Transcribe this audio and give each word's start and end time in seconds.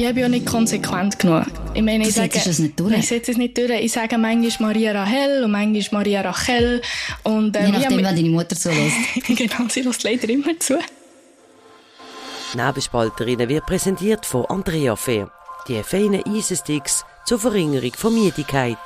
Ich 0.00 0.06
bin 0.06 0.18
ja 0.18 0.28
nicht 0.28 0.46
konsequent 0.46 1.18
genug. 1.18 1.46
Ich 1.74 1.82
meine, 1.82 2.06
ich 2.06 2.14
sage, 2.14 2.38
es 2.38 2.58
nicht 2.60 2.78
durch. 2.78 2.96
Ich 2.96 3.08
setze 3.08 3.32
es 3.32 3.36
nicht 3.36 3.58
durch. 3.58 3.70
Ich 3.70 3.90
sage 3.90 4.16
manchmal 4.16 4.72
Maria 4.72 4.92
Rahel 4.92 5.42
und 5.42 5.50
manchmal 5.50 6.02
Maria 6.02 6.20
Rachel. 6.20 6.80
Und, 7.24 7.56
ähm, 7.56 7.62
Je 7.62 7.66
ich 7.66 7.72
nachdem, 7.72 7.84
habe 7.84 7.96
wenn 7.96 8.16
deine 8.16 8.28
Mutter 8.28 8.54
zulässt. 8.54 8.96
genau, 9.26 9.68
sie 9.68 9.82
lässt 9.82 10.04
leider 10.04 10.28
immer 10.28 10.58
zu. 10.60 10.78
Nebelspalterinnen 12.54 13.48
wird 13.48 13.66
präsentiert 13.66 14.24
von 14.24 14.46
Andrea 14.46 14.94
Fair. 14.94 15.32
Die 15.66 15.82
feinen 15.82 16.22
Eisensticks 16.24 17.04
zur 17.26 17.40
Verringerung 17.40 17.92
von 17.94 18.14
Müdigkeit. 18.14 18.78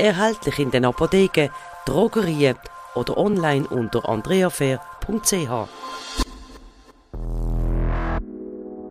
Erhältlich 0.00 0.58
in 0.58 0.72
den 0.72 0.84
Apotheken, 0.84 1.50
Drogerien 1.86 2.56
oder 2.96 3.16
online 3.16 3.66
unter 3.68 4.08
andreafair.ch. 4.08 5.68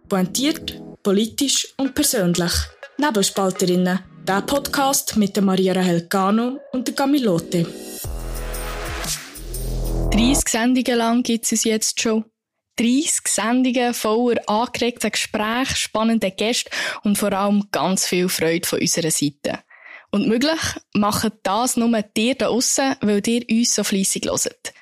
Pointiert, 0.07 0.81
politisch 1.07 1.73
und 1.77 1.95
persönlich. 1.95 2.51
Nebelspalterinnen. 2.97 3.99
Der 4.27 4.41
Podcast 4.41 5.15
mit 5.15 5.37
der 5.37 5.43
Maria 5.43 5.71
Rahel 5.71 6.05
Gano 6.09 6.59
und 6.73 6.85
der 6.85 6.95
Camilote. 6.95 7.65
30 10.11 10.49
Sendungen 10.49 10.97
lang 10.97 11.23
gibt 11.23 11.45
es 11.45 11.53
uns 11.53 11.63
jetzt 11.63 12.01
schon. 12.01 12.25
30 12.75 13.25
Sendungen 13.25 13.93
voller 13.93 14.41
angeregter 14.49 15.09
Gespräche, 15.09 15.77
spannenden 15.77 16.33
Gästen 16.35 16.71
und 17.03 17.17
vor 17.17 17.31
allem 17.31 17.69
ganz 17.71 18.05
viel 18.05 18.27
Freude 18.27 18.67
von 18.67 18.81
unserer 18.81 19.09
Seite. 19.09 19.59
Und 20.11 20.27
möglich 20.27 20.59
machen 20.93 21.31
das 21.41 21.77
nur 21.77 22.01
dir 22.01 22.35
da 22.35 22.49
aussen, 22.49 22.97
weil 22.99 23.25
ihr 23.25 23.45
uns 23.49 23.73
so 23.73 23.85
fleissig 23.85 24.25
hört. 24.25 24.73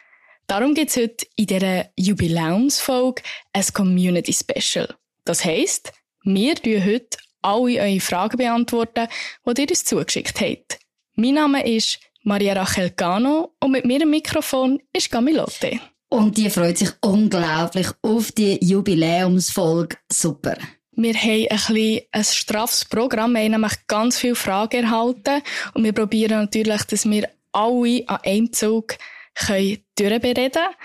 Darum 0.48 0.74
gibt's 0.74 0.98
heute 0.98 1.28
in 1.36 1.46
dieser 1.46 1.86
Jubiläumsfolge 1.96 3.22
ein 3.54 3.66
Community 3.74 4.34
Special. 4.34 4.90
Das 5.24 5.46
heisst, 5.46 5.92
wir 6.26 6.56
tun 6.56 6.86
heute 6.86 7.18
alle 7.42 7.80
eure 7.80 8.00
Fragen 8.00 8.38
beantworten, 8.38 9.08
die 9.46 9.62
ihr 9.62 9.70
uns 9.70 9.86
zugeschickt 9.86 10.42
habt. 10.42 10.80
Mein 11.16 11.36
Name 11.36 11.66
ist 11.66 12.00
Maria 12.24 12.54
Rachel 12.54 12.90
Gano 12.90 13.54
und 13.60 13.72
mit 13.72 13.86
mir 13.86 14.02
am 14.02 14.10
Mikrofon 14.10 14.82
ist 14.92 15.12
Camilote. 15.12 15.80
Und 16.10 16.38
die 16.38 16.50
freut 16.50 16.80
sich 16.80 16.90
unglaublich 17.02 17.88
auf 18.02 18.32
die 18.32 18.58
Jubiläumsfolge. 18.66 19.98
Super. 20.12 20.58
Wir 20.94 21.14
haben 21.14 21.48
ein, 21.50 21.68
bisschen 21.68 22.02
ein 22.12 22.24
straffes 22.24 22.86
Programm. 22.86 23.34
Wir 23.34 23.44
haben 23.44 23.52
nämlich 23.52 23.88
ganz 23.88 24.18
viele 24.18 24.36
Fragen 24.36 24.86
erhalten. 24.86 25.42
Und 25.74 25.84
wir 25.84 25.94
probieren 25.94 26.42
natürlich, 26.42 26.84
dass 26.84 27.10
wir 27.10 27.30
alle 27.52 28.04
an 28.08 28.20
einem 28.24 28.54
Zug 28.54 28.96
können 29.36 29.78
durchbereden 29.98 30.52
können. 30.52 30.76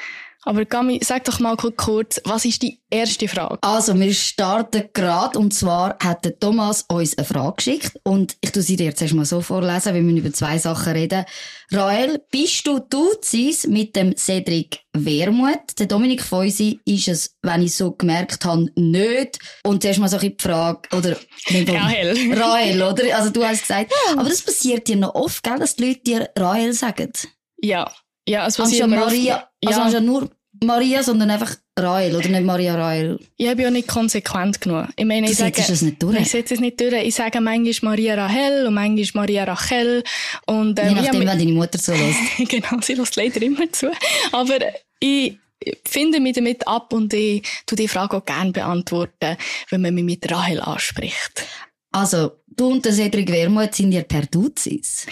Aber 0.43 0.65
Gami, 0.65 1.01
sag 1.03 1.25
doch 1.25 1.39
mal 1.39 1.57
kurz, 1.57 2.21
was 2.25 2.47
ist 2.47 2.63
die 2.63 2.81
erste 2.89 3.29
Frage? 3.29 3.59
Also, 3.61 3.99
wir 3.99 4.15
starten 4.15 4.89
gerade. 4.95 5.39
Und 5.39 5.53
zwar 5.53 5.99
hat 6.03 6.25
der 6.25 6.39
Thomas 6.39 6.87
uns 6.89 7.17
eine 7.19 7.27
Frage 7.27 7.57
geschickt. 7.57 7.93
Und 8.05 8.37
ich 8.41 8.51
tu 8.51 8.63
sie 8.63 8.77
dir 8.77 8.87
jetzt 8.87 9.03
erstmal 9.03 9.27
so 9.27 9.43
vorlesen, 9.43 9.95
weil 9.95 10.07
wir 10.07 10.17
über 10.17 10.33
zwei 10.33 10.59
Sachen 10.59 10.95
reden. 10.95 11.27
Rael, 11.73 12.23
bist 12.31 12.67
du 12.67 12.79
Duzis 12.79 13.67
mit 13.67 13.95
dem 13.97 14.17
Cedric 14.17 14.81
Wermuth? 14.95 15.79
Der 15.79 15.87
Dominik 15.87 16.23
Feusi 16.23 16.81
ist 16.87 17.09
es, 17.09 17.37
wenn 17.43 17.63
ich 17.63 17.75
so 17.75 17.93
gemerkt 17.93 18.45
habe, 18.47 18.67
nicht. 18.77 19.39
Und 19.63 19.83
zuerst 19.83 20.01
mal 20.01 20.09
so 20.09 20.17
ein 20.17 20.21
bisschen 20.21 20.37
die 20.39 20.43
Frage, 20.43 20.97
oder? 20.97 21.17
Rahel. 21.75 22.33
Rahel, 22.39 22.83
oder? 22.83 23.17
Also, 23.17 23.31
du 23.31 23.45
hast 23.45 23.61
gesagt, 23.61 23.93
aber 24.13 24.29
das 24.29 24.41
passiert 24.41 24.89
dir 24.89 24.97
noch 24.97 25.15
oft, 25.15 25.43
gell, 25.43 25.59
dass 25.59 25.77
die 25.77 25.85
Leute 25.85 26.01
dir 26.01 26.31
Rahel 26.39 26.73
sagen. 26.73 27.13
Ja. 27.61 27.93
Ja, 28.31 28.47
es 28.47 28.59
Also 28.59 28.63
passiert 28.63 28.89
mir 28.89 28.99
oft. 28.99 29.07
Maria, 29.07 29.49
also 29.65 29.79
ja. 29.79 29.85
anstatt 29.85 30.05
nur 30.05 30.31
Maria, 30.63 31.03
sondern 31.03 31.31
einfach 31.31 31.57
Rahel, 31.79 32.15
oder 32.15 32.29
nicht 32.29 32.45
Maria 32.45 32.77
Rahel. 32.77 33.19
Ich 33.37 33.49
bin 33.49 33.61
ja 33.61 33.71
nicht 33.71 33.89
konsequent 33.89 34.61
genug. 34.61 34.87
Ich 34.97 35.05
meine, 35.05 35.27
Du 35.27 35.33
ich 35.33 35.39
sage, 35.39 35.61
es 35.61 35.83
nicht 35.83 36.03
durch. 36.03 36.21
Ich 36.21 36.31
setze 36.31 36.55
es 36.55 36.61
nicht 36.61 36.81
durch. 36.81 36.93
Ich 36.93 37.15
sage 37.15 37.41
manchmal 37.41 37.93
Maria 37.93 38.15
Rahel 38.15 38.67
und 38.67 38.75
manchmal 38.75 39.23
Maria 39.23 39.45
Rachel. 39.45 40.05
Und, 40.47 40.79
ähm, 40.79 40.85
Je 40.85 40.91
ich 40.91 40.97
nachdem, 40.97 41.09
habe 41.09 41.19
wenn 41.21 41.39
deine 41.39 41.53
Mutter 41.53 41.79
zulässt. 41.79 42.19
genau, 42.49 42.81
sie 42.83 42.95
lässt 42.95 43.17
leider 43.17 43.43
immer 43.43 43.71
zu. 43.73 43.91
Aber 44.33 44.59
ich 45.01 45.39
finde 45.89 46.21
mich 46.21 46.35
damit 46.35 46.69
ab 46.69 46.93
und 46.93 47.13
ich 47.15 47.43
tu 47.67 47.75
die 47.75 47.89
Frage 47.89 48.19
auch 48.19 48.25
gerne 48.25 48.53
beantworten, 48.53 49.37
wenn 49.71 49.81
man 49.81 49.95
mich 49.95 50.05
mit 50.05 50.31
Rahel 50.31 50.61
anspricht. 50.61 51.47
Also, 51.93 52.33
du 52.47 52.69
und 52.69 52.85
der 52.85 52.93
Cedric 52.93 53.31
Wermuth 53.33 53.75
sind 53.75 53.93
ja 53.93 54.03
per 54.03 54.27
Duzis. 54.27 55.07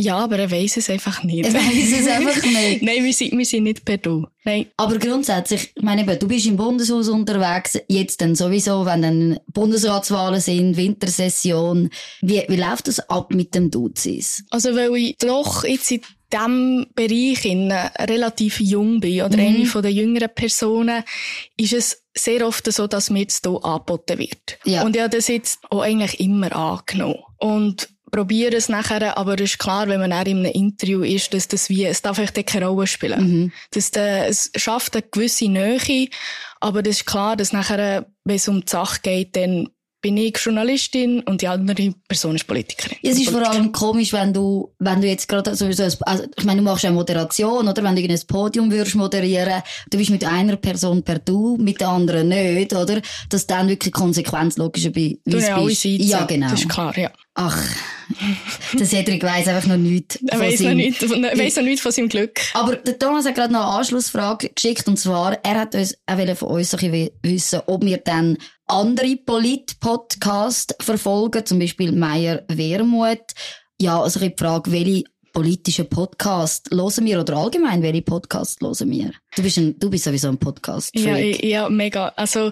Ja, 0.00 0.18
aber 0.18 0.38
er 0.38 0.50
weiss 0.50 0.76
es 0.76 0.88
einfach 0.90 1.24
nicht. 1.24 1.44
Er 1.46 1.54
weiss 1.54 2.00
es 2.00 2.06
einfach 2.06 2.42
nicht. 2.44 2.82
Nein, 2.82 3.04
wir 3.04 3.12
sind, 3.12 3.36
wir 3.36 3.44
sind 3.44 3.64
nicht 3.64 3.84
per 3.84 3.96
Du. 3.98 4.26
Nein. 4.44 4.66
Aber 4.76 4.96
grundsätzlich, 4.98 5.72
ich 5.74 5.82
meine, 5.82 6.02
eben, 6.02 6.18
du 6.18 6.28
bist 6.28 6.46
im 6.46 6.56
Bundeshaus 6.56 7.08
unterwegs, 7.08 7.78
jetzt 7.88 8.20
dann 8.20 8.34
sowieso, 8.36 8.86
wenn 8.86 9.02
dann 9.02 9.40
Bundesratswahlen 9.52 10.40
sind, 10.40 10.76
Wintersession. 10.76 11.90
Wie, 12.20 12.44
wie 12.48 12.56
läuft 12.56 12.88
das 12.88 13.00
ab 13.08 13.32
mit 13.34 13.54
dem 13.54 13.70
Duzis? 13.70 14.44
Also, 14.50 14.74
weil 14.76 14.94
ich 14.96 15.16
doch 15.18 15.64
jetzt 15.64 15.90
in 15.90 16.00
diesem 16.32 16.86
Bereich 16.94 17.44
in, 17.44 17.70
äh, 17.70 17.88
relativ 18.04 18.60
jung 18.60 19.00
bin 19.00 19.22
oder 19.22 19.36
Mhm. 19.38 19.46
eine 19.46 19.66
von 19.66 19.82
den 19.82 19.96
jüngeren 19.96 20.28
Personen, 20.34 21.02
ist 21.56 21.72
es 21.72 22.02
sehr 22.14 22.46
oft 22.46 22.70
so, 22.72 22.86
dass 22.86 23.10
mir 23.10 23.20
jetzt 23.20 23.46
hier 23.46 23.64
angeboten 23.64 24.18
wird. 24.18 24.58
Ja. 24.64 24.84
Und 24.84 24.94
ich 24.96 25.02
habe 25.02 25.16
das 25.16 25.28
jetzt 25.28 25.60
auch 25.70 25.80
eigentlich 25.80 26.20
immer 26.20 26.54
angenommen. 26.54 27.16
Und 27.38 27.88
probiere 28.10 28.56
es 28.56 28.68
nachher, 28.68 29.16
aber 29.18 29.34
es 29.34 29.52
ist 29.52 29.58
klar, 29.58 29.88
wenn 29.88 30.00
man 30.00 30.12
auch 30.12 30.24
in 30.24 30.38
einem 30.38 30.52
Interview 30.52 31.02
ist, 31.02 31.32
dass 31.34 31.48
das 31.48 31.68
wie, 31.68 31.84
es 31.84 32.02
darf 32.02 32.18
echt 32.18 32.46
keine 32.46 32.66
Rolle 32.66 32.86
spielen. 32.86 33.20
Mhm. 33.42 33.52
Das, 33.72 33.90
äh, 33.90 34.26
es 34.26 34.50
schafft 34.56 34.94
eine 34.94 35.04
gewisse 35.10 35.48
Nähe, 35.48 36.08
aber 36.60 36.82
das 36.82 36.96
ist 36.96 37.06
klar, 37.06 37.36
dass 37.36 37.52
nachher, 37.52 38.06
wenn 38.24 38.36
es 38.36 38.48
um 38.48 38.60
die 38.60 38.70
Sache 38.70 39.00
geht, 39.02 39.36
dann 39.36 39.68
bin 40.00 40.16
ich 40.16 40.36
Journalistin 40.38 41.22
und 41.24 41.42
die 41.42 41.48
andere 41.48 41.92
Person 42.06 42.36
ist 42.36 42.46
Politikerin. 42.46 42.96
Es 43.02 43.16
ist 43.18 43.24
vor 43.30 43.32
Politikerin. 43.40 43.62
allem 43.62 43.72
komisch, 43.72 44.12
wenn 44.12 44.32
du, 44.32 44.72
wenn 44.78 45.00
du 45.00 45.08
jetzt 45.08 45.26
gerade 45.26 45.56
sowieso, 45.56 45.82
ein- 45.82 45.92
also, 46.02 46.24
ich 46.36 46.44
meine, 46.44 46.58
du 46.60 46.64
machst 46.64 46.84
ja 46.84 46.92
Moderation, 46.92 47.66
oder? 47.66 47.82
Wenn 47.82 47.96
du 47.96 48.02
irgendein 48.02 48.24
Podium 48.28 48.70
würdest 48.70 48.94
moderieren, 48.94 49.60
du 49.90 49.98
bist 49.98 50.10
mit 50.10 50.24
einer 50.24 50.54
Person 50.54 51.02
per 51.02 51.18
Du, 51.18 51.56
mit 51.58 51.80
der 51.80 51.88
anderen 51.88 52.28
nicht, 52.28 52.72
oder? 52.74 53.00
Dass 53.28 53.48
dann 53.48 53.66
wirklich 53.68 53.92
Konsequenz 53.92 54.56
logischerweise 54.56 55.16
Du 55.26 55.36
ja 55.38 55.60
bist. 55.60 55.82
Seiten. 55.82 56.02
Ja, 56.04 56.24
genau. 56.26 56.50
Das 56.50 56.60
ist 56.60 56.68
klar, 56.68 56.96
ja. 56.96 57.10
Ach, 57.34 57.60
der 58.78 58.86
Cedric 58.86 59.22
weiss 59.22 59.46
einfach 59.48 59.66
noch 59.68 59.76
nichts. 59.76 60.18
Er 60.26 60.40
weiss 60.40 60.60
noch 60.60 60.74
nichts, 60.74 61.02
er 61.02 61.38
weiss 61.38 61.56
noch 61.56 61.62
nichts 61.62 61.80
von 61.82 61.92
seinem 61.92 62.08
Glück. 62.08 62.40
Aber 62.54 62.76
der 62.76 62.98
Thomas 62.98 63.24
hat 63.26 63.34
gerade 63.34 63.52
noch 63.52 63.60
eine 63.66 63.78
Anschlussfrage 63.78 64.50
geschickt, 64.54 64.86
und 64.88 64.98
zwar, 64.98 65.38
er 65.44 65.60
hat 65.60 65.74
uns 65.74 65.96
auch 66.06 66.18
wollen 66.18 66.36
von 66.36 66.48
uns 66.48 66.72
wissen, 67.22 67.60
ob 67.66 67.84
wir 67.84 67.98
dann 67.98 68.36
andere 68.66 69.16
Polit-Podcasts 69.16 70.74
verfolgen, 70.80 71.44
zum 71.46 71.58
Beispiel 71.58 71.92
Meier 71.92 72.42
Wermuth. 72.48 73.32
Ja, 73.80 74.00
also 74.02 74.20
die 74.20 74.34
Frage, 74.36 74.72
welche 74.72 75.04
politischen 75.32 75.88
Podcast 75.88 76.68
hören 76.72 77.04
wir 77.04 77.20
oder 77.20 77.36
allgemein, 77.36 77.82
welche 77.82 78.02
Podcast 78.02 78.60
hören 78.60 78.90
wir? 78.90 79.12
Du 79.36 79.42
bist, 79.42 79.56
ein, 79.58 79.78
du 79.78 79.88
bist 79.88 80.04
sowieso 80.04 80.28
ein 80.28 80.38
podcast 80.38 80.90
Ja, 80.94 81.16
ich- 81.16 81.42
ja, 81.44 81.68
mega. 81.68 82.08
Also, 82.16 82.50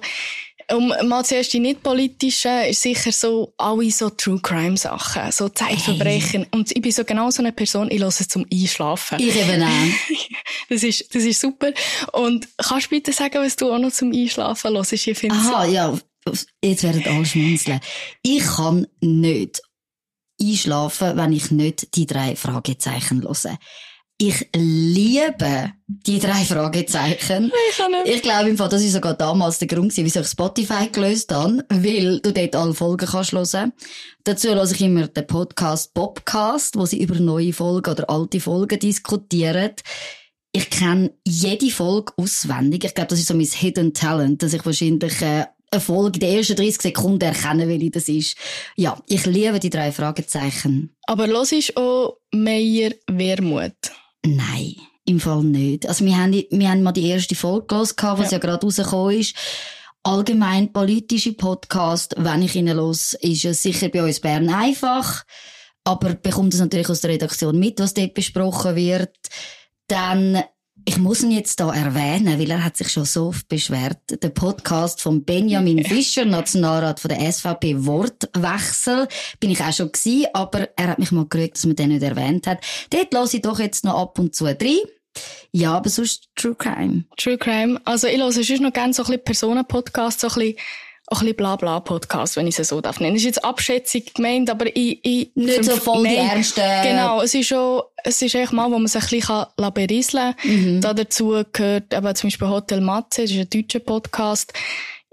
um 0.73 0.93
mal 1.05 1.25
zuerst 1.25 1.53
die 1.53 1.61
nicht 1.61 1.83
politischen, 1.83 2.63
ist 2.63 2.83
sicher 2.83 3.13
so, 3.13 3.55
alle 3.57 3.91
so 3.91 4.11
True 4.11 4.41
Crime 4.43 4.77
Sachen, 4.77 5.31
so 5.31 5.49
Zeitverbrechen. 5.49 6.47
Und 6.51 6.73
ich 6.73 6.83
bin 6.83 6.93
so 6.93 7.05
genau 7.05 7.31
so 7.31 7.43
eine 7.43 7.53
Person, 7.53 7.91
ich 7.91 8.01
höre 8.01 8.09
es 8.09 8.29
zum 8.29 8.45
Einschlafen. 8.53 9.21
Ich 9.21 9.37
eben 9.37 9.63
auch. 9.63 9.69
Das 10.69 10.83
ist, 10.83 11.15
das 11.15 11.23
ist 11.23 11.41
super. 11.41 11.71
Und 12.13 12.49
kannst 12.59 12.87
du 12.87 12.91
bitte 12.91 13.13
sagen, 13.13 13.37
was 13.37 13.55
du 13.55 13.73
auch 13.73 13.79
noch 13.79 13.93
zum 13.93 14.13
Einschlafen 14.13 14.75
hörst? 14.75 14.93
Ich 14.93 15.17
finde 15.17 15.37
Aha, 15.37 15.65
ja, 15.65 15.97
jetzt 16.63 16.83
werden 16.83 17.05
alle 17.07 17.25
schmunzeln. 17.25 17.81
Ich 18.23 18.43
kann 18.43 18.87
nicht 19.01 19.63
einschlafen, 20.41 21.17
wenn 21.17 21.33
ich 21.33 21.53
nicht 21.53 21.95
die 21.95 22.07
drei 22.07 22.35
Fragezeichen 22.35 23.23
höre. 23.23 23.59
Ich 24.19 24.49
liebe 24.57 25.73
die 25.87 26.19
drei 26.19 26.43
Fragezeichen. 26.45 27.53
ich. 28.07 28.15
Ich 28.15 28.23
glaube 28.23 28.49
im 28.49 28.57
Fall, 28.57 28.71
das 28.71 28.83
ist 28.83 28.95
sogar 28.95 29.13
damals 29.13 29.59
der 29.59 29.69
Grund, 29.69 29.95
wieso 29.95 30.21
ich 30.21 30.27
Spotify 30.27 30.89
gelöst 30.91 31.35
habe, 31.35 31.63
weil 31.69 32.21
du 32.21 32.33
dort 32.33 32.57
alle 32.57 32.73
Folgen 32.73 33.07
kannst 33.07 33.33
hören. 33.33 33.75
Dazu 34.25 34.49
höre 34.49 34.71
ich 34.71 34.81
immer 34.81 35.07
den 35.09 35.27
Podcast 35.27 35.93
Popcast, 35.93 36.79
wo 36.79 36.87
sie 36.87 37.03
über 37.03 37.17
neue 37.17 37.53
Folgen 37.53 37.91
oder 37.91 38.09
alte 38.09 38.41
Folgen 38.41 38.79
diskutieren. 38.79 39.73
Ich 40.51 40.71
kenne 40.71 41.13
jede 41.27 41.71
Folge 41.71 42.15
auswendig. 42.17 42.85
Ich 42.85 42.95
glaube, 42.95 43.09
das 43.09 43.19
ist 43.19 43.29
so 43.29 43.35
mein 43.35 43.45
Hidden 43.45 43.93
Talent, 43.93 44.43
dass 44.43 44.55
ich 44.55 44.65
wahrscheinlich 44.65 45.21
äh, 45.21 45.45
eine 45.71 45.81
Folge 45.83 46.19
in 46.19 46.21
den 46.21 46.39
ersten 46.39 46.57
30 46.57 46.81
Sekunden 46.81 47.21
erkenne, 47.21 47.69
welche 47.69 47.91
das 47.91 48.09
ist. 48.09 48.39
Ja, 48.77 48.99
ich 49.09 49.27
liebe 49.27 49.61
die 49.61 49.69
drei 49.69 49.93
Fragezeichen. 49.93 50.97
Aber 51.07 51.27
los 51.27 51.53
ist 51.53 51.77
auch 51.77 52.17
Meier 52.33 52.93
Wermut. 53.09 53.75
Nein, 54.27 54.75
im 55.05 55.21
Fall 55.21 55.45
nicht. 55.45 55.89
Also 55.89 56.05
wir 56.05 56.17
haben, 56.17 56.33
wir 56.33 56.69
haben 56.71 56.83
mal 56.83 56.93
die 56.93 57.09
erste 57.09 57.35
Folge 57.35 57.67
gehört, 57.67 58.19
was 58.19 58.31
ja, 58.31 58.33
Ja. 58.33 58.39
gerade 58.39 58.65
rausgekommen 58.67 59.19
ist. 59.21 59.35
Allgemein 60.03 60.73
politische 60.73 61.33
Podcast, 61.33 62.15
wenn 62.17 62.43
ich 62.43 62.55
ihn 62.55 62.69
los, 62.69 63.15
ist 63.21 63.45
es 63.45 63.63
sicher 63.63 63.89
bei 63.89 64.03
uns 64.05 64.21
Bern 64.21 64.49
einfach. 64.49 65.25
Aber 65.85 66.15
bekommt 66.15 66.55
es 66.55 66.61
natürlich 66.61 66.89
aus 66.89 67.01
der 67.01 67.11
Redaktion 67.11 67.59
mit, 67.59 67.79
was 67.81 67.95
dort 67.95 68.15
besprochen 68.15 68.75
wird. 68.77 69.17
Dann 69.89 70.43
ich 70.89 70.99
muss 70.99 71.23
ihn 71.25 71.33
jetzt 71.33 71.59
da 71.59 71.75
erwähnen, 71.75 72.39
weil 72.39 72.51
er 72.51 72.65
hat 72.65 72.77
sich 72.77 72.91
schon 72.91 73.05
so 73.05 73.27
oft 73.27 73.49
beschwert. 73.49 73.99
Der 74.23 74.29
Podcast 74.29 75.03
von 75.03 75.25
Benjamin 75.25 75.85
Fischer, 75.85 76.25
Nationalrat 76.25 77.01
von 77.01 77.09
der 77.09 77.33
SVP, 77.33 77.85
Wortwechsel, 77.85 79.09
bin 79.41 79.51
ich 79.51 79.61
auch 79.61 79.73
schon 79.73 79.91
gewesen, 79.91 80.27
aber 80.33 80.69
er 80.77 80.87
hat 80.87 81.01
mich 81.01 81.11
mal 81.11 81.27
gerügt, 81.29 81.57
dass 81.57 81.67
man 81.67 81.75
den 81.75 81.89
nicht 81.89 82.05
erwähnt 82.05 82.47
hat. 82.47 82.61
Dort 82.91 83.13
lasse 83.13 83.39
ich 83.39 83.43
doch 83.43 83.59
jetzt 83.59 83.85
noch 83.85 83.99
ab 83.99 84.19
und 84.21 84.37
zu 84.37 84.45
rein. 84.45 84.79
Ja, 85.51 85.75
aber 85.75 85.91
sonst 85.91 86.29
True 86.37 86.55
Crime. 86.55 87.05
True 87.17 87.37
Crime. 87.37 87.81
Also 87.85 88.07
ich 88.07 88.19
höre 88.19 88.31
sonst 88.31 88.61
noch 88.61 88.73
gerne 88.73 88.95
so 88.95 89.03
ein 89.03 89.07
bisschen 89.07 89.25
Personen-Podcasts, 89.25 90.21
so 90.21 90.29
ein 90.29 90.35
bisschen 90.35 90.57
ein 91.09 91.19
bisschen 91.19 91.37
Blabla-Podcast, 91.37 92.37
wenn 92.37 92.47
ich 92.47 92.59
es 92.59 92.69
so 92.69 92.81
darf 92.81 92.99
nennen. 92.99 93.15
Das 93.15 93.23
ist 93.23 93.27
jetzt 93.27 93.45
Abschätzung 93.45 94.03
gemeint, 94.15 94.51
aber 94.51 94.67
ich, 94.75 94.99
ich 95.05 95.31
Nicht 95.35 95.65
so 95.65 95.77
voll 95.77 96.07
die 96.07 96.17
ernsten. 96.17 96.63
Genau, 96.83 97.23
es 97.23 97.35
ist 97.35 97.47
schon, 97.49 97.83
es 98.03 98.21
ist 98.23 98.35
echt 98.35 98.53
mal, 98.53 98.71
wo 98.71 98.79
man 98.79 98.89
sich 98.89 99.03
ein 99.03 99.21
bisschen 99.21 99.75
berieseln 99.75 100.35
kann. 100.35 100.51
Mhm. 100.51 100.81
Da 100.81 100.95
dazu 100.95 101.43
gehört 101.53 101.95
eben 101.95 102.15
zum 102.15 102.29
Beispiel 102.29 102.49
Hotel 102.49 102.81
Matze, 102.81 103.23
das 103.23 103.31
ist 103.31 103.39
ein 103.39 103.51
deutscher 103.51 103.81
Podcast. 103.81 104.53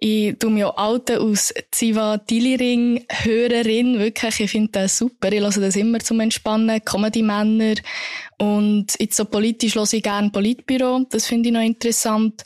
Ich 0.06 0.38
tu 0.38 0.50
mir 0.50 0.68
auch 0.68 0.78
Alte 0.78 1.22
aus 1.22 1.54
Ziva 1.72 2.18
Diliring 2.18 3.06
Hörerin. 3.10 4.00
Wirklich, 4.00 4.38
ich 4.42 4.52
finde 4.52 4.72
das 4.74 4.98
super. 4.98 5.32
Ich 5.32 5.40
höre 5.40 5.50
das 5.50 5.78
immer 5.78 6.00
zum 6.00 6.20
Entspannen. 6.20 6.84
Comedy-Männer. 6.84 7.76
Und 8.38 8.88
jetzt 9.00 9.16
so 9.16 9.24
politisch 9.24 9.76
höre 9.76 9.94
ich 9.94 10.04
gerne 10.04 10.30
Politbüro. 10.30 11.06
Das 11.10 11.28
finde 11.28 11.48
ich 11.48 11.54
noch 11.54 11.62
interessant. 11.62 12.44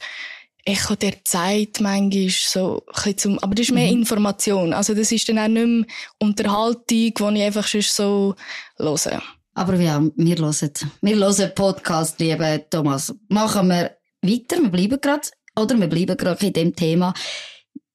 Echo 0.68 0.96
der 0.96 1.24
Zeit 1.24 1.80
manchmal 1.80 2.30
so 2.30 2.84
ein 3.06 3.18
zum, 3.18 3.40
aber 3.40 3.56
das 3.56 3.68
ist 3.68 3.74
mehr 3.74 3.90
mhm. 3.90 4.00
Information. 4.00 4.74
Also 4.74 4.94
das 4.94 5.14
ist 5.14 5.30
dann 5.30 5.40
auch 5.40 5.48
nicht 5.48 5.66
mehr 5.66 5.86
Unterhaltung, 6.20 6.84
die 6.86 7.08
ich 7.08 7.22
einfach 7.22 7.66
schon 7.66 7.82
so 7.82 8.36
höre. 8.78 9.24
Aber 9.54 9.76
ja, 9.76 10.02
wir 10.16 10.38
hören, 10.38 10.54
wir 11.02 11.18
hören 11.18 11.52
Podcast, 11.56 12.20
liebe 12.20 12.66
Thomas. 12.70 13.16
Machen 13.30 13.70
wir 13.70 13.98
weiter, 14.22 14.62
wir 14.62 14.70
bleiben 14.70 15.00
gerade, 15.00 15.30
oder 15.58 15.80
wir 15.80 15.88
bleiben 15.88 16.18
gerade 16.18 16.46
in 16.46 16.54
dem 16.54 16.76
Thema. 16.76 17.14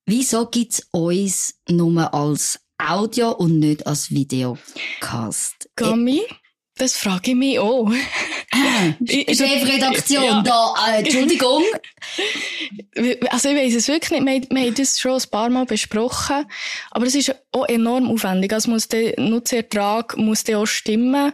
Wieso 0.07 0.47
gibt's 0.47 0.89
uns 0.93 1.55
nur 1.69 2.13
als 2.15 2.59
Audio 2.79 3.33
und 3.33 3.59
nicht 3.59 3.87
als 3.87 4.11
Videocast? 4.11 5.69
Gami? 5.77 6.23
Das 6.77 6.97
frage 6.97 7.33
ich 7.33 7.37
mich 7.37 7.59
auch. 7.59 7.93
Chefredaktion, 9.07 10.25
ja. 10.25 10.43
da, 10.43 10.75
äh, 10.89 10.99
Entschuldigung. 10.99 11.63
Also 13.31 13.49
ich 13.49 13.57
weiss 13.57 13.75
es 13.75 13.89
wirklich 13.89 14.21
nicht. 14.21 14.51
Wir, 14.51 14.57
wir 14.57 14.67
haben 14.67 14.75
das 14.75 15.01
schon 15.01 15.13
ein 15.13 15.31
paar 15.31 15.49
Mal 15.49 15.65
besprochen. 15.65 16.45
Aber 16.91 17.07
es 17.07 17.15
ist 17.15 17.35
auch 17.53 17.67
enorm 17.67 18.11
aufwendig. 18.11 18.53
Also 18.53 18.71
muss 18.71 18.89
der 18.89 19.19
Nutzerertrag 19.19 20.17
muss 20.19 20.45
der 20.45 20.59
auch 20.59 20.67
stimmen. 20.67 21.33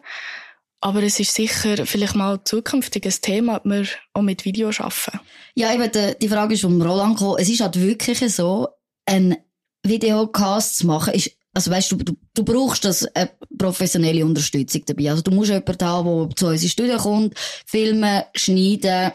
Aber 0.80 1.02
es 1.02 1.18
ist 1.18 1.34
sicher 1.34 1.84
vielleicht 1.84 2.14
mal 2.14 2.42
zukünftig 2.44 3.04
ein 3.04 3.14
Thema, 3.20 3.56
ob 3.56 3.64
wir 3.64 3.86
auch 4.12 4.22
mit 4.22 4.44
Video 4.44 4.68
arbeiten. 4.68 5.20
Ja, 5.54 5.74
eben, 5.74 5.90
die, 5.90 6.16
die 6.20 6.28
Frage 6.28 6.54
ist 6.54 6.60
vom 6.60 6.80
Roland 6.80 7.18
gekommen. 7.18 7.38
Es 7.40 7.48
ist 7.48 7.60
halt 7.60 7.80
wirklich 7.80 8.20
so, 8.32 8.68
ein 9.04 9.36
Videocast 9.82 10.78
zu 10.78 10.86
machen, 10.86 11.14
ist 11.14 11.32
also 11.58 11.72
weißt 11.72 11.90
du, 11.90 11.96
du, 11.96 12.16
du 12.34 12.44
brauchst 12.44 12.84
das 12.84 13.04
eine 13.16 13.30
professionelle 13.58 14.24
Unterstützung 14.24 14.82
dabei. 14.86 15.10
Also 15.10 15.22
du 15.22 15.32
musst 15.32 15.50
jemanden 15.50 15.84
haben, 15.84 16.28
der 16.28 16.36
zu 16.36 16.46
uns 16.46 16.62
ins 16.62 16.70
Studio 16.70 16.98
kommt, 16.98 17.34
filmen, 17.66 18.22
schneiden, 18.36 19.10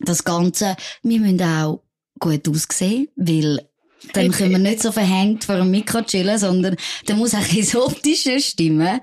das 0.00 0.22
Ganze. 0.22 0.76
Wir 1.02 1.20
müssen 1.20 1.40
auch 1.40 1.82
gut 2.18 2.46
aussehen, 2.46 3.08
weil 3.16 3.66
dann 4.12 4.30
können 4.30 4.52
wir 4.52 4.58
nicht 4.58 4.82
so 4.82 4.92
verhängt 4.92 5.44
vor 5.44 5.56
dem 5.56 5.70
Mikro 5.70 6.02
chillen, 6.02 6.38
sondern 6.38 6.76
dann 7.06 7.18
muss 7.18 7.34
auch 7.34 7.52
ins 7.52 7.74
Optische 7.74 8.40
stimmen. 8.40 9.00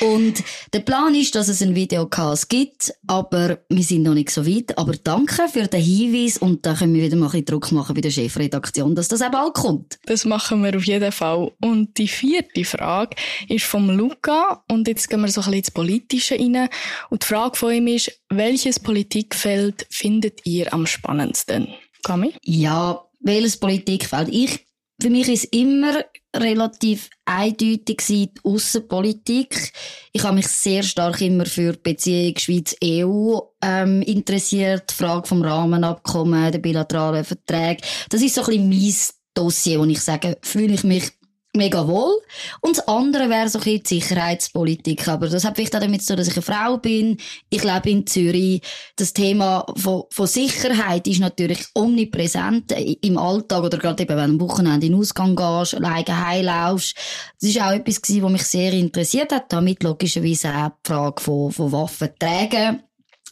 Und 0.00 0.42
der 0.72 0.80
Plan 0.80 1.14
ist, 1.14 1.34
dass 1.34 1.48
es 1.48 1.62
einen 1.62 1.74
Videocast 1.74 2.48
gibt, 2.48 2.92
aber 3.06 3.58
wir 3.68 3.82
sind 3.82 4.02
noch 4.02 4.14
nicht 4.14 4.30
so 4.30 4.46
weit. 4.46 4.76
Aber 4.78 4.92
danke 4.92 5.48
für 5.48 5.66
den 5.66 5.82
Hinweis 5.82 6.38
und 6.38 6.64
dann 6.64 6.76
können 6.76 6.94
wir 6.94 7.04
wieder 7.04 7.16
mal 7.16 7.26
ein 7.26 7.32
bisschen 7.32 7.46
Druck 7.46 7.72
machen 7.72 7.94
bei 7.94 8.00
der 8.00 8.10
Chefredaktion, 8.10 8.94
dass 8.94 9.08
das 9.08 9.22
auch 9.22 9.30
bald 9.30 9.54
kommt. 9.54 9.98
Das 10.06 10.24
machen 10.24 10.62
wir 10.62 10.76
auf 10.76 10.84
jeden 10.84 11.12
Fall. 11.12 11.52
Und 11.60 11.98
die 11.98 12.08
vierte 12.08 12.64
Frage 12.64 13.16
ist 13.48 13.64
vom 13.64 13.90
Luca 13.90 14.64
und 14.68 14.88
jetzt 14.88 15.08
gehen 15.10 15.20
wir 15.20 15.28
so 15.28 15.40
ein 15.40 15.44
bisschen 15.44 15.58
ins 15.58 15.70
Politische 15.70 16.34
rein. 16.34 16.68
Und 17.10 17.22
die 17.22 17.26
Frage 17.26 17.56
von 17.56 17.72
ihm 17.72 17.86
ist, 17.88 18.12
welches 18.30 18.80
Politikfeld 18.80 19.86
findet 19.90 20.46
ihr 20.46 20.72
am 20.72 20.86
spannendsten? 20.86 21.68
Kami? 22.02 22.32
Ja, 22.42 23.04
welches 23.20 23.56
Politikfeld. 23.56 24.28
Ich, 24.30 24.66
für 25.00 25.10
mich 25.10 25.28
ist 25.28 25.44
immer 25.54 26.04
relativ 26.36 27.08
eindeutig 27.24 28.02
die 28.06 28.30
Außenpolitik. 28.44 29.72
Ich 30.12 30.22
habe 30.22 30.36
mich 30.36 30.48
sehr 30.48 30.82
stark 30.82 31.20
immer 31.20 31.46
für 31.46 31.72
die 31.72 31.78
Beziehung 31.82 32.36
Schweiz-EU 32.36 33.38
ähm, 33.62 34.02
interessiert, 34.02 34.90
die 34.90 34.94
Frage 34.94 35.26
vom 35.26 35.42
Rahmenabkommen, 35.42 36.52
der 36.52 36.58
bilateralen 36.58 37.24
Verträge. 37.24 37.82
Das 38.10 38.22
ist 38.22 38.34
so 38.34 38.42
ein 38.42 38.68
bisschen 38.68 38.68
mein 38.68 38.94
Dossier, 39.34 39.80
wo 39.80 39.84
ich 39.84 40.00
sage, 40.00 40.36
fühle 40.42 40.74
ich 40.74 40.84
mich 40.84 41.10
mega 41.56 41.86
wohl. 41.86 42.20
Und 42.60 42.76
das 42.76 42.86
andere 42.86 43.28
wäre 43.28 43.48
so 43.48 43.58
ein 43.58 43.64
bisschen 43.64 43.82
die 43.82 44.00
Sicherheitspolitik. 44.00 45.08
Aber 45.08 45.28
das 45.28 45.44
hat 45.44 45.56
vielleicht 45.56 45.74
auch 45.74 45.80
damit 45.80 46.02
zu 46.02 46.08
tun, 46.08 46.16
dass 46.18 46.28
ich 46.28 46.34
eine 46.34 46.42
Frau 46.42 46.78
bin. 46.78 47.18
Ich 47.48 47.64
lebe 47.64 47.90
in 47.90 48.06
Zürich. 48.06 48.62
Das 48.96 49.12
Thema 49.12 49.66
von, 49.76 50.04
von 50.10 50.26
Sicherheit 50.26 51.06
ist 51.06 51.20
natürlich 51.20 51.66
omnipräsent 51.74 52.72
im 53.02 53.18
Alltag 53.18 53.64
oder 53.64 53.78
gerade 53.78 54.02
eben, 54.02 54.16
wenn 54.16 54.38
du 54.38 54.44
am 54.44 54.50
Wochenende 54.50 54.86
in 54.86 54.92
den 54.92 55.00
Ausgang 55.00 55.34
gehst, 55.34 55.74
alleine 55.74 56.26
heimlaufst. 56.26 56.96
Das 57.40 57.50
ist 57.50 57.60
auch 57.60 57.72
etwas 57.72 58.00
gewesen, 58.00 58.22
was 58.22 58.32
mich 58.32 58.44
sehr 58.44 58.72
interessiert 58.72 59.32
hat. 59.32 59.52
Damit 59.52 59.82
logischerweise 59.82 60.50
auch 60.50 60.70
die 60.86 60.88
Frage 60.88 61.22
von, 61.22 61.52
von 61.52 61.72
Waffenträgen 61.72 62.82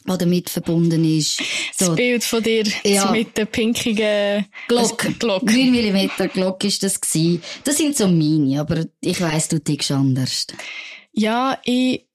was 0.09 0.17
damit 0.17 0.49
verbunden 0.49 1.05
ist. 1.05 1.41
So, 1.77 1.87
das 1.87 1.95
Bild 1.95 2.23
von 2.23 2.43
dir 2.43 2.63
ja, 2.83 3.11
mit 3.11 3.37
der 3.37 3.45
pinkigen 3.45 4.45
Glocke. 4.67 5.13
Glock. 5.13 5.43
9 5.43 5.71
mm 5.71 6.29
Glocke 6.33 6.67
ist 6.67 6.83
das 6.83 6.99
gewesen. 6.99 7.41
Das 7.63 7.77
sind 7.77 7.95
so 7.95 8.07
meine, 8.07 8.59
aber 8.59 8.85
ich 9.01 9.21
weiss, 9.21 9.47
du 9.47 9.59
tickst 9.63 9.91
anders. 9.91 10.47
Ja, 11.13 11.59
ich, 11.63 12.08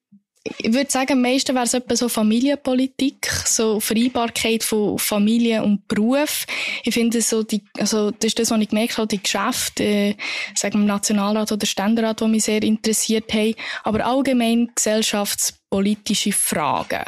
ich 0.44 0.72
würde 0.74 0.90
sagen, 0.90 1.12
am 1.14 1.22
meisten 1.22 1.54
wäre 1.54 1.64
es 1.64 1.72
etwa 1.72 1.96
so 1.96 2.08
Familienpolitik, 2.08 3.26
so 3.46 3.80
Vereinbarkeit 3.80 4.62
von 4.62 4.98
Familie 4.98 5.62
und 5.62 5.88
Beruf. 5.88 6.44
Ich 6.82 6.92
finde 6.92 7.22
so 7.22 7.42
die, 7.42 7.62
also 7.78 8.10
das 8.10 8.26
ist 8.26 8.38
das, 8.38 8.50
was 8.50 8.60
ich 8.60 8.68
gemerkt 8.68 8.98
habe, 8.98 9.08
die 9.08 9.22
Geschäfte, 9.22 9.84
äh, 9.84 10.16
sagen 10.54 10.74
wir 10.74 10.80
im 10.80 10.86
Nationalrat 10.86 11.50
oder 11.50 11.66
Ständerat, 11.66 12.20
die 12.20 12.28
mich 12.28 12.44
sehr 12.44 12.62
interessiert 12.62 13.32
haben, 13.32 13.54
aber 13.84 14.04
allgemein 14.04 14.70
gesellschaftspolitische 14.74 16.32
Fragen. 16.32 17.04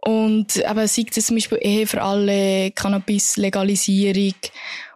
Und 0.00 0.56
eben, 0.56 0.86
sei 0.86 1.04
es 1.14 1.26
zum 1.26 1.36
Beispiel 1.36 1.58
Ehe 1.60 1.86
für 1.86 2.02
alle, 2.02 2.70
Cannabis-Legalisierung 2.70 4.34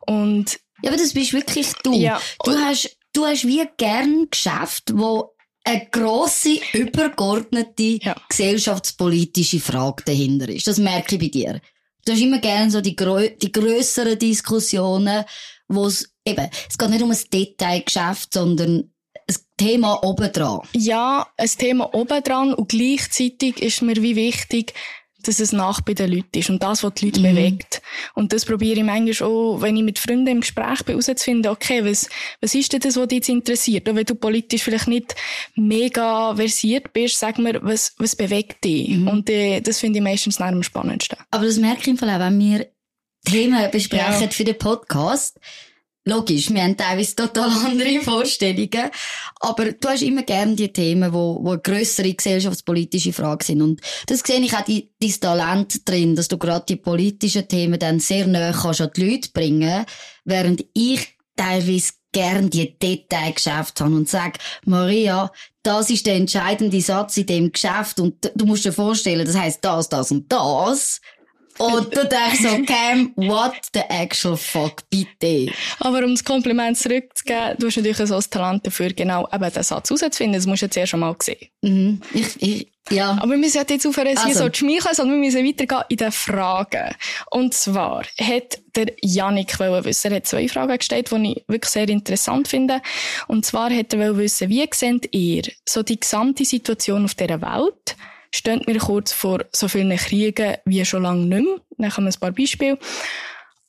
und 0.06 0.58
ja, 0.82 0.90
aber 0.90 0.98
das 0.98 1.12
bist 1.12 1.32
wirklich 1.32 1.72
du. 1.84 1.92
Ja. 1.92 2.20
Du 2.44 2.52
hast, 2.52 2.96
du 3.12 3.24
hast 3.24 3.46
wie 3.46 3.62
gern 3.76 4.26
Geschäfte, 4.30 4.98
wo 4.98 5.32
eine 5.64 5.86
grosse, 5.90 6.58
übergeordnete 6.72 7.98
ja. 8.02 8.16
gesellschaftspolitische 8.28 9.60
Frage 9.60 10.02
dahinter 10.04 10.48
ist. 10.48 10.66
Das 10.66 10.78
merke 10.78 11.16
ich 11.16 11.20
bei 11.20 11.28
dir. 11.28 11.60
Du 12.04 12.12
hast 12.12 12.20
immer 12.20 12.38
gerne 12.38 12.70
so 12.70 12.80
die, 12.80 12.96
grö 12.96 13.28
die 13.30 13.52
grösseren 13.52 14.18
Diskussionen, 14.18 15.24
wo 15.68 15.86
es 15.86 16.12
eben, 16.24 16.48
es 16.68 16.76
geht 16.76 16.90
nicht 16.90 17.02
um 17.02 17.10
ein 17.10 17.18
Detailgeschäft, 17.32 18.32
sondern 18.32 18.90
ein 19.28 19.36
Thema 19.56 20.02
obendran. 20.02 20.62
Ja, 20.72 21.28
ein 21.36 21.48
Thema 21.48 21.94
obendran 21.94 22.54
und 22.54 22.68
gleichzeitig 22.68 23.62
ist 23.62 23.82
mir 23.82 23.96
wie 24.02 24.16
wichtig, 24.16 24.74
dass 25.22 25.40
es 25.40 25.52
nach 25.52 25.80
bei 25.80 25.94
den 25.94 26.12
Leuten 26.12 26.38
ist 26.38 26.50
und 26.50 26.62
das, 26.62 26.82
was 26.82 26.94
die 26.94 27.06
Leute 27.06 27.20
mhm. 27.20 27.24
bewegt. 27.24 27.82
Und 28.14 28.32
das 28.32 28.44
probiere 28.44 28.78
ich 28.78 28.84
manchmal 28.84 29.28
auch, 29.28 29.60
wenn 29.60 29.76
ich 29.76 29.82
mit 29.82 29.98
Freunden 29.98 30.26
im 30.26 30.40
Gespräch 30.40 30.82
bin, 30.84 30.98
herauszufinden, 30.98 31.50
okay, 31.50 31.84
was, 31.84 32.08
was 32.40 32.54
ist 32.54 32.72
denn 32.72 32.80
das, 32.80 32.96
was 32.96 33.08
dich 33.08 33.18
jetzt 33.18 33.28
interessiert? 33.28 33.88
Und 33.88 33.96
wenn 33.96 34.04
du 34.04 34.14
politisch 34.14 34.62
vielleicht 34.62 34.88
nicht 34.88 35.14
mega 35.54 36.34
versiert 36.34 36.92
bist, 36.92 37.18
sag 37.18 37.38
mir, 37.38 37.60
was, 37.62 37.94
was 37.98 38.16
bewegt 38.16 38.64
dich? 38.64 38.90
Mhm. 38.90 39.08
Und 39.08 39.30
äh, 39.30 39.60
das 39.60 39.80
finde 39.80 39.98
ich 39.98 40.02
meistens 40.02 40.40
am 40.40 40.62
spannendsten. 40.62 41.18
Aber 41.30 41.46
das 41.46 41.58
merke 41.58 41.82
ich 41.82 41.88
im 41.88 41.98
Fall 41.98 42.10
auch, 42.10 42.20
wenn 42.20 42.38
wir 42.38 42.66
Themen 43.24 43.70
besprechen 43.70 44.22
ja. 44.22 44.30
für 44.30 44.44
den 44.44 44.58
Podcast, 44.58 45.38
Logisch, 46.04 46.50
wir 46.50 46.62
haben 46.62 46.76
teilweise 46.76 47.14
total 47.14 47.50
andere 47.66 48.00
Vorstellungen. 48.00 48.90
Aber 49.40 49.72
du 49.72 49.88
hast 49.88 50.02
immer 50.02 50.22
gerne 50.22 50.56
die 50.56 50.72
Themen, 50.72 51.12
wo, 51.12 51.38
wo 51.42 51.56
grössere 51.58 52.12
gesellschaftspolitische 52.12 53.12
Fragen 53.12 53.44
sind. 53.44 53.62
Und 53.62 53.80
das 54.06 54.20
sehe 54.20 54.40
ich 54.40 54.54
auch 54.54 54.64
die, 54.64 54.90
dein 55.00 55.20
Talent 55.20 55.88
drin, 55.88 56.16
dass 56.16 56.28
du 56.28 56.38
gerade 56.38 56.66
die 56.68 56.76
politischen 56.76 57.46
Themen 57.46 57.78
dann 57.78 58.00
sehr 58.00 58.26
näher 58.26 58.52
kannst 58.52 58.80
an 58.80 58.90
die 58.96 59.10
Leute 59.10 59.30
bringen, 59.32 59.84
während 60.24 60.64
ich 60.74 61.16
teilweise 61.36 61.92
gern 62.12 62.50
die 62.50 62.78
Detailgeschäfte 62.78 63.84
habe 63.84 63.94
und 63.94 64.08
sage, 64.08 64.38
Maria, 64.66 65.32
das 65.62 65.88
ist 65.88 66.06
der 66.06 66.16
entscheidende 66.16 66.80
Satz 66.80 67.16
in 67.16 67.26
dem 67.26 67.52
Geschäft 67.52 68.00
und 68.00 68.30
du 68.34 68.44
musst 68.44 68.64
dir 68.64 68.72
vorstellen, 68.72 69.24
das 69.24 69.36
heißt 69.36 69.64
das, 69.64 69.88
das 69.88 70.10
und 70.10 70.30
das. 70.30 71.00
Und 71.62 71.96
du 71.96 72.06
denkst 72.06 72.40
so, 72.40 72.62
Cam, 72.64 73.12
what 73.16 73.54
the 73.72 73.80
actual 73.88 74.36
fuck, 74.36 74.82
bitte. 74.90 75.52
Aber 75.78 76.04
um 76.04 76.14
das 76.14 76.24
Kompliment 76.24 76.76
zurückzugeben, 76.76 77.56
du 77.58 77.66
hast 77.66 77.76
natürlich 77.76 77.96
so 77.98 78.16
ein 78.16 78.24
Talent 78.30 78.66
dafür, 78.66 78.92
genau 78.92 79.28
eben 79.32 79.52
den 79.52 79.62
Satz 79.62 79.90
rauszufinden. 79.90 80.34
Das 80.34 80.46
musst 80.46 80.62
du 80.62 80.66
jetzt 80.66 80.76
erst 80.76 80.94
einmal 80.94 81.14
sehen. 81.20 81.48
Mhm. 81.62 82.00
Ich, 82.12 82.42
ich, 82.42 82.72
ja. 82.90 83.12
Aber 83.20 83.30
wir 83.30 83.38
müssen 83.38 83.64
jetzt 83.66 83.86
aufhören, 83.86 84.08
also. 84.08 84.24
hier 84.24 84.34
so 84.34 84.48
zu 84.48 84.60
schmeicheln, 84.60 84.94
sondern 84.94 85.20
wir 85.20 85.26
müssen 85.26 85.46
weitergehen 85.46 85.84
in 85.88 85.96
den 85.96 86.12
Fragen. 86.12 86.94
Und 87.30 87.54
zwar 87.54 88.04
hat 88.20 88.58
der 88.74 88.92
Janik 89.00 89.58
wissen, 89.58 90.10
er 90.10 90.16
hat 90.16 90.26
zwei 90.26 90.48
Fragen 90.48 90.76
gestellt, 90.76 91.10
die 91.10 91.32
ich 91.32 91.44
wirklich 91.48 91.70
sehr 91.70 91.88
interessant 91.88 92.48
finde. 92.48 92.80
Und 93.28 93.46
zwar 93.46 93.72
hat 93.72 93.94
er 93.94 94.16
wissen, 94.16 94.48
wie 94.48 94.68
seht 94.72 95.08
ihr 95.14 95.44
so 95.68 95.82
die 95.82 96.00
gesamte 96.00 96.44
Situation 96.44 97.04
auf 97.04 97.14
dieser 97.14 97.40
Welt? 97.40 97.96
Steht 98.34 98.66
mir 98.66 98.78
kurz 98.78 99.12
vor 99.12 99.44
so 99.52 99.68
vielen 99.68 99.96
Kriegen 99.96 100.56
wie 100.64 100.84
schon 100.84 101.02
lange 101.02 101.26
nicht 101.26 101.44
mehr. 101.44 101.60
Dann 101.78 101.96
haben 101.96 102.04
wir 102.04 102.12
ein 102.12 102.20
paar 102.20 102.32
Beispiele. 102.32 102.78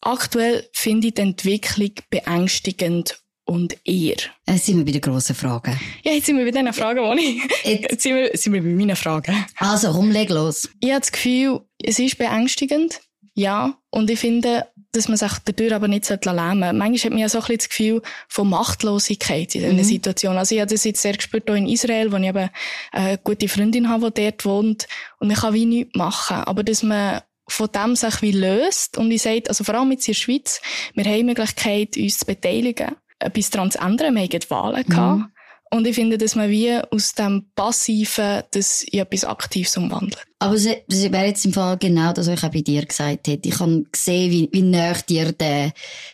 Aktuell 0.02 0.68
finde 0.74 1.08
ich 1.08 1.14
die 1.14 1.22
Entwicklung 1.22 1.92
beängstigend 2.10 3.24
und 3.46 3.78
eher. 3.86 4.18
Jetzt 4.48 4.66
sind 4.66 4.78
wir 4.78 4.86
bei 4.86 4.92
den 4.92 5.02
grossen 5.02 5.36
Fragen. 5.36 5.80
Ja, 6.04 6.12
jetzt 6.14 6.26
sind 6.26 6.38
wir 6.38 6.46
bei 6.46 6.52
den 6.52 6.72
Fragen, 6.74 7.18
die 7.18 7.24
ich... 7.24 7.42
Jetzt, 7.66 7.92
jetzt 7.92 8.04
sind, 8.04 8.16
wir, 8.16 8.30
sind 8.34 8.54
wir 8.54 8.62
bei 8.62 8.70
meinen 8.70 8.96
Fragen. 8.96 9.46
Also, 9.58 9.92
komm, 9.92 10.12
leg 10.12 10.30
los. 10.30 10.70
Ich 10.80 10.90
habe 10.90 11.02
das 11.02 11.12
Gefühl, 11.12 11.62
es 11.82 12.00
ist 12.00 12.18
beängstigend. 12.18 13.02
Ja. 13.36 13.78
Und 13.90 14.10
ich 14.10 14.20
finde, 14.20 14.68
dass 14.94 15.08
man 15.08 15.18
sich 15.18 15.32
dadurch 15.44 15.74
aber 15.74 15.88
nicht 15.88 16.08
lähmen 16.10 16.62
sollte. 16.62 16.74
Manchmal 16.74 16.98
hat 16.98 17.10
man 17.10 17.18
ja 17.18 17.30
so 17.30 17.40
ein 17.40 17.42
bisschen 17.42 17.58
das 17.58 17.70
Gefühl 17.70 18.02
von 18.28 18.50
Machtlosigkeit 18.50 19.56
in 19.56 19.62
dieser 19.62 19.74
mhm. 19.74 19.84
Situation. 19.84 20.38
Also 20.38 20.56
ich 20.56 20.62
habe 20.62 20.72
das 20.72 20.84
jetzt 20.84 21.02
sehr 21.02 21.14
gespürt 21.14 21.44
hier 21.48 21.56
in 21.56 21.68
Israel, 21.68 22.12
wo 22.12 22.18
ich 22.18 22.28
eben 22.28 22.50
eine 22.92 23.18
gute 23.18 23.50
Freundin 23.50 23.90
habe, 23.90 24.12
die 24.12 24.24
dort 24.24 24.46
wohnt. 24.46 24.88
Und 25.20 25.28
man 25.28 25.38
kann 25.38 25.54
wie 25.54 25.66
nichts 25.66 25.96
machen. 25.96 26.38
Aber 26.38 26.64
dass 26.64 26.84
man 26.84 27.22
von 27.48 27.70
dem 27.72 27.96
sich 27.96 28.22
wie 28.22 28.32
löst 28.32 28.98
und 28.98 29.12
ich 29.12 29.22
sage, 29.22 29.44
also 29.50 29.66
vor 29.66 29.76
allem 29.76 29.92
jetzt 29.92 30.08
in 30.08 30.14
der 30.14 30.20
Schweiz, 30.20 30.62
wir 30.94 31.04
haben 31.04 31.18
die 31.18 31.24
Möglichkeit, 31.24 31.98
uns 31.98 32.20
zu 32.20 32.26
beteiligen 32.26 32.96
etwas 33.24 33.50
daran 33.50 33.72
zu 33.72 33.80
ändern. 33.80 34.16
Wir 34.16 34.24
hatten 34.24 34.50
Wahlen. 34.50 34.86
Mhm. 34.88 35.33
Und 35.74 35.88
ich 35.88 35.96
finde, 35.96 36.20
dass 36.20 36.36
man 36.36 36.52
wie 36.52 36.72
aus 36.92 37.16
dem 37.16 37.48
Passiven 37.56 38.44
das 38.52 38.84
in 38.84 39.00
etwas 39.00 39.26
Aktives 39.26 39.76
umwandelt. 39.76 40.24
Aber 40.38 40.54
es 40.54 40.66
wäre 40.68 41.26
jetzt 41.26 41.46
im 41.46 41.54
Fall 41.54 41.80
genau 41.80 42.14
das, 42.14 42.28
was 42.28 42.38
ich 42.38 42.46
auch 42.46 42.52
bei 42.52 42.62
dir 42.62 42.86
gesagt 42.86 43.28
hätte. 43.28 43.50
Ich 43.50 43.60
habe 43.60 43.84
gesehen, 43.92 44.30
wie, 44.30 44.50
wie 44.52 44.62
näher 44.62 45.02
dir 45.10 45.32
de, 45.32 45.72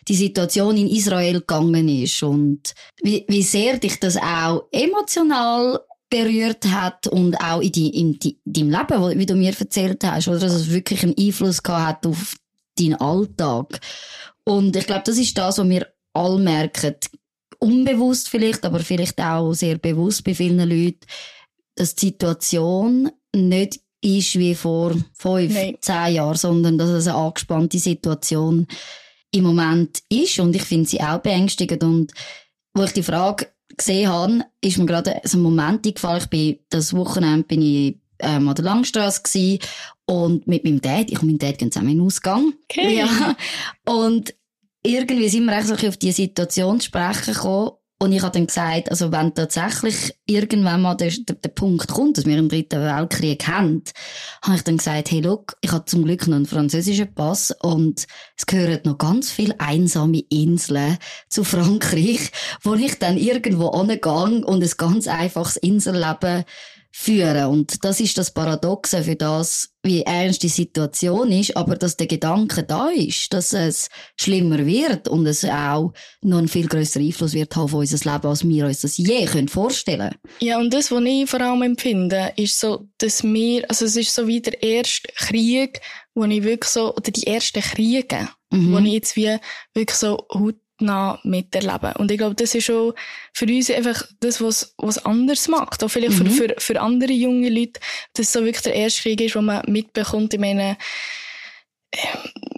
die 0.08 0.14
Situation 0.14 0.78
in 0.78 0.88
Israel 0.88 1.40
gegangen 1.40 1.90
ist 1.90 2.22
und 2.22 2.72
wie, 3.02 3.26
wie 3.28 3.42
sehr 3.42 3.76
dich 3.76 4.00
das 4.00 4.16
auch 4.16 4.62
emotional 4.72 5.80
berührt 6.08 6.64
hat 6.64 7.06
und 7.08 7.36
auch 7.36 7.60
in, 7.60 7.72
die, 7.72 8.00
in, 8.00 8.18
die, 8.18 8.38
in 8.46 8.52
deinem 8.54 8.70
Leben, 8.70 9.18
wie 9.18 9.26
du 9.26 9.34
mir 9.34 9.52
erzählt 9.58 10.02
hast, 10.04 10.28
oder 10.28 10.38
dass 10.38 10.54
es 10.54 10.70
wirklich 10.70 11.02
einen 11.02 11.18
Einfluss 11.18 11.62
gehabt 11.62 12.06
hat 12.06 12.06
auf 12.06 12.34
deinen 12.78 12.94
Alltag. 12.94 13.78
Und 14.44 14.74
ich 14.74 14.86
glaube, 14.86 15.02
das 15.04 15.18
ist 15.18 15.36
das, 15.36 15.58
was 15.58 15.68
wir 15.68 15.86
alle 16.14 16.38
merken, 16.38 16.96
unbewusst 17.60 18.28
vielleicht, 18.28 18.64
aber 18.64 18.80
vielleicht 18.80 19.20
auch 19.20 19.52
sehr 19.52 19.78
bewusst 19.78 20.24
bei 20.24 20.34
vielen 20.34 20.68
Leuten, 20.68 21.00
dass 21.76 21.94
die 21.94 22.06
Situation 22.06 23.10
nicht 23.34 23.80
ist 24.02 24.38
wie 24.38 24.54
vor 24.54 24.94
fünf, 25.12 25.54
Nein. 25.54 25.76
zehn 25.80 26.14
Jahren, 26.14 26.36
sondern 26.36 26.78
dass 26.78 26.90
es 26.90 27.06
eine 27.06 27.16
angespannte 27.16 27.78
Situation 27.78 28.66
im 29.30 29.44
Moment 29.44 30.02
ist. 30.08 30.38
Und 30.40 30.56
ich 30.56 30.62
finde 30.62 30.88
sie 30.88 31.00
auch 31.00 31.18
beängstigend. 31.18 31.84
Und 31.84 32.12
wo 32.74 32.84
ich 32.84 32.92
die 32.92 33.02
Frage 33.02 33.48
gesehen 33.76 34.08
habe, 34.08 34.44
ist 34.62 34.78
mir 34.78 34.86
gerade 34.86 35.20
so 35.24 35.38
ein 35.38 35.42
Moment 35.42 35.86
eingefallen. 35.86 36.22
Ich 36.22 36.30
bin, 36.30 36.58
das 36.70 36.94
Wochenende 36.94 37.44
bin 37.44 37.62
ich 37.62 37.98
ähm, 38.20 38.48
an 38.48 38.54
der 38.54 38.64
Langstrasse 38.64 39.22
gewesen 39.22 39.60
und 40.06 40.46
mit 40.46 40.64
meinem 40.64 40.80
Dad, 40.80 41.10
ich 41.10 41.20
und 41.20 41.28
mein 41.28 41.38
Dad 41.38 41.58
gehen 41.58 41.70
zusammen 41.70 41.92
in 41.92 41.98
den 41.98 42.06
Ausgang. 42.06 42.52
Okay. 42.64 42.98
Ja. 42.98 43.36
Und 43.86 44.34
irgendwie 44.82 45.28
sind 45.28 45.44
wir 45.44 45.62
so 45.62 45.74
auf 45.74 45.96
die 45.96 46.12
Situation 46.12 46.80
zu 46.80 46.86
sprechen 46.86 47.34
gekommen. 47.34 47.72
Und 48.02 48.12
ich 48.12 48.22
habe 48.22 48.32
dann 48.32 48.46
gesagt, 48.46 48.90
also 48.90 49.12
wenn 49.12 49.34
tatsächlich 49.34 50.14
irgendwann 50.24 50.80
mal 50.80 50.94
der, 50.94 51.10
der, 51.10 51.36
der 51.36 51.50
Punkt 51.50 51.86
kommt, 51.88 52.16
dass 52.16 52.24
wir 52.24 52.38
einen 52.38 52.48
dritten 52.48 52.80
Weltkrieg 52.80 53.46
haben, 53.46 53.82
habe 54.42 54.56
ich 54.56 54.62
dann 54.62 54.78
gesagt, 54.78 55.10
hey, 55.10 55.20
look, 55.20 55.58
ich 55.60 55.70
habe 55.70 55.84
zum 55.84 56.06
Glück 56.06 56.26
noch 56.26 56.36
einen 56.36 56.46
französischen 56.46 57.14
Pass 57.14 57.54
und 57.60 58.06
es 58.38 58.46
gehören 58.46 58.80
noch 58.84 58.96
ganz 58.96 59.30
viele 59.30 59.60
einsame 59.60 60.22
Inseln 60.30 60.96
zu 61.28 61.44
Frankreich, 61.44 62.30
wo 62.62 62.72
ich 62.72 62.98
dann 62.98 63.18
irgendwo 63.18 63.68
angehe 63.68 64.00
und 64.00 64.62
ein 64.62 64.70
ganz 64.78 65.06
einfaches 65.06 65.58
Inselleben 65.58 66.44
führen. 66.92 67.46
Und 67.46 67.84
das 67.84 68.00
ist 68.00 68.18
das 68.18 68.32
Paradoxe 68.32 69.04
für 69.04 69.16
das, 69.16 69.70
wie 69.82 70.02
ernst 70.02 70.42
die 70.42 70.48
Situation 70.48 71.30
ist, 71.30 71.56
aber 71.56 71.76
dass 71.76 71.96
der 71.96 72.06
Gedanke 72.06 72.64
da 72.64 72.88
ist, 72.88 73.32
dass 73.32 73.52
es 73.52 73.88
schlimmer 74.18 74.66
wird 74.66 75.08
und 75.08 75.26
es 75.26 75.44
auch 75.44 75.92
noch 76.22 76.38
einen 76.38 76.48
viel 76.48 76.66
größeren 76.66 77.06
Einfluss 77.06 77.32
wird 77.32 77.54
haben 77.56 77.64
auf 77.64 77.74
unser 77.74 78.12
Leben, 78.12 78.26
als 78.26 78.46
wir 78.46 78.66
uns 78.66 78.80
das 78.80 78.98
je 78.98 79.24
können 79.26 79.48
vorstellen 79.48 80.14
Ja, 80.40 80.58
und 80.58 80.74
das, 80.74 80.90
was 80.90 81.02
ich 81.04 81.30
vor 81.30 81.40
allem 81.40 81.62
empfinde, 81.62 82.32
ist 82.36 82.58
so, 82.58 82.88
dass 82.98 83.22
wir, 83.22 83.64
also 83.70 83.84
es 83.84 83.96
ist 83.96 84.14
so 84.14 84.26
wie 84.26 84.40
der 84.40 84.60
erste 84.62 85.08
Krieg, 85.16 85.80
wo 86.14 86.24
ich 86.24 86.42
wirklich 86.42 86.70
so, 86.70 86.94
oder 86.94 87.10
die 87.10 87.26
ersten 87.26 87.62
Kriege, 87.62 88.28
mhm. 88.50 88.72
wo 88.72 88.78
ich 88.78 88.92
jetzt 88.92 89.16
wie 89.16 89.36
wirklich 89.74 89.96
so 89.96 90.26
nah 90.80 91.18
miterleben. 91.22 91.92
Und 91.96 92.10
ich 92.10 92.18
glaube, 92.18 92.34
das 92.34 92.54
ist 92.54 92.64
schon 92.64 92.92
für 93.32 93.46
uns 93.46 93.70
einfach 93.70 94.04
das, 94.20 94.40
was, 94.40 94.74
was 94.78 95.04
anders 95.04 95.48
macht. 95.48 95.82
Auch 95.82 95.88
vielleicht 95.88 96.18
mhm. 96.18 96.26
für, 96.26 96.48
für, 96.48 96.54
für 96.58 96.80
andere 96.80 97.12
junge 97.12 97.48
Leute, 97.48 97.80
dass 98.14 98.26
es 98.26 98.32
so 98.32 98.44
wirklich 98.44 98.62
der 98.62 98.74
erste 98.74 99.02
Krieg 99.02 99.20
ist, 99.20 99.36
wo 99.36 99.40
man 99.40 99.62
mitbekommt. 99.66 100.34
Ich 100.34 100.40
meine, 100.40 100.76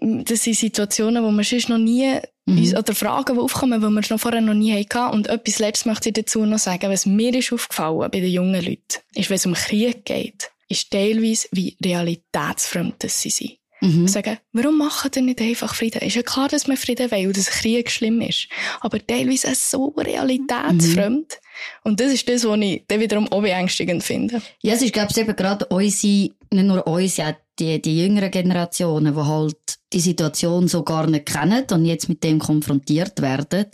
ähm, 0.00 0.24
das 0.24 0.42
sind 0.42 0.56
Situationen, 0.56 1.24
wo 1.24 1.30
man 1.30 1.44
sonst 1.44 1.68
noch 1.68 1.78
nie, 1.78 2.18
mhm. 2.46 2.74
oder 2.76 2.94
Fragen, 2.94 3.34
die 3.34 3.40
aufkommen, 3.40 3.80
die 3.80 3.88
wir 3.88 4.02
noch 4.10 4.20
vorher 4.20 4.40
noch 4.40 4.54
nie 4.54 4.72
hatten. 4.72 5.14
Und 5.14 5.28
etwas 5.28 5.58
Letztes 5.58 5.86
möchte 5.86 6.10
ich 6.10 6.14
dazu 6.14 6.44
noch 6.44 6.58
sagen, 6.58 6.90
was 6.90 7.06
mir 7.06 7.34
ist 7.34 7.52
aufgefallen 7.52 8.10
bei 8.10 8.20
den 8.20 8.30
jungen 8.30 8.64
Leuten, 8.64 9.00
ist, 9.14 9.30
wenn 9.30 9.36
es 9.36 9.46
um 9.46 9.54
Krieg 9.54 10.04
geht, 10.04 10.50
ist 10.68 10.90
teilweise, 10.90 11.48
wie 11.52 11.76
realitätsfremd 11.84 13.04
das 13.04 13.20
sie 13.20 13.30
sind. 13.30 13.61
Mhm. 13.82 14.06
Sagen, 14.06 14.38
warum 14.52 14.78
machen 14.78 15.10
ihr 15.16 15.22
nicht 15.22 15.40
einfach 15.40 15.74
Frieden? 15.74 16.02
Ist 16.02 16.14
ja 16.14 16.22
klar, 16.22 16.48
dass 16.48 16.68
man 16.68 16.76
Frieden 16.76 17.10
will 17.10 17.26
und 17.26 17.36
dass 17.36 17.46
Krieg 17.46 17.90
schlimm 17.90 18.20
ist. 18.20 18.48
Aber 18.80 19.04
teilweise 19.04 19.48
ist 19.48 19.64
es 19.64 19.70
so 19.70 19.88
realitätsfremd. 19.96 21.32
Mhm. 21.32 21.80
Und 21.82 22.00
das 22.00 22.12
ist 22.12 22.28
das, 22.28 22.44
was 22.44 22.58
ich 22.60 22.84
dann 22.86 23.00
wiederum 23.00 23.26
auch 23.32 23.42
beängstigend 23.42 24.04
finde. 24.04 24.40
Ja, 24.62 24.74
es 24.74 24.82
ist, 24.82 24.92
glaube 24.92 25.08
ich, 25.10 25.18
eben 25.18 25.34
gerade 25.34 25.66
unsere, 25.66 26.30
nicht 26.50 26.66
nur 26.66 26.86
uns, 26.86 27.16
ja, 27.16 27.36
die, 27.58 27.82
die 27.82 27.98
jüngeren 27.98 28.30
Generationen, 28.30 29.14
die 29.14 29.20
halt 29.20 29.78
die 29.92 30.00
Situation 30.00 30.68
so 30.68 30.84
gar 30.84 31.06
nicht 31.08 31.26
kennen 31.26 31.64
und 31.70 31.84
jetzt 31.84 32.08
mit 32.08 32.22
dem 32.24 32.38
konfrontiert 32.38 33.20
werden, 33.20 33.66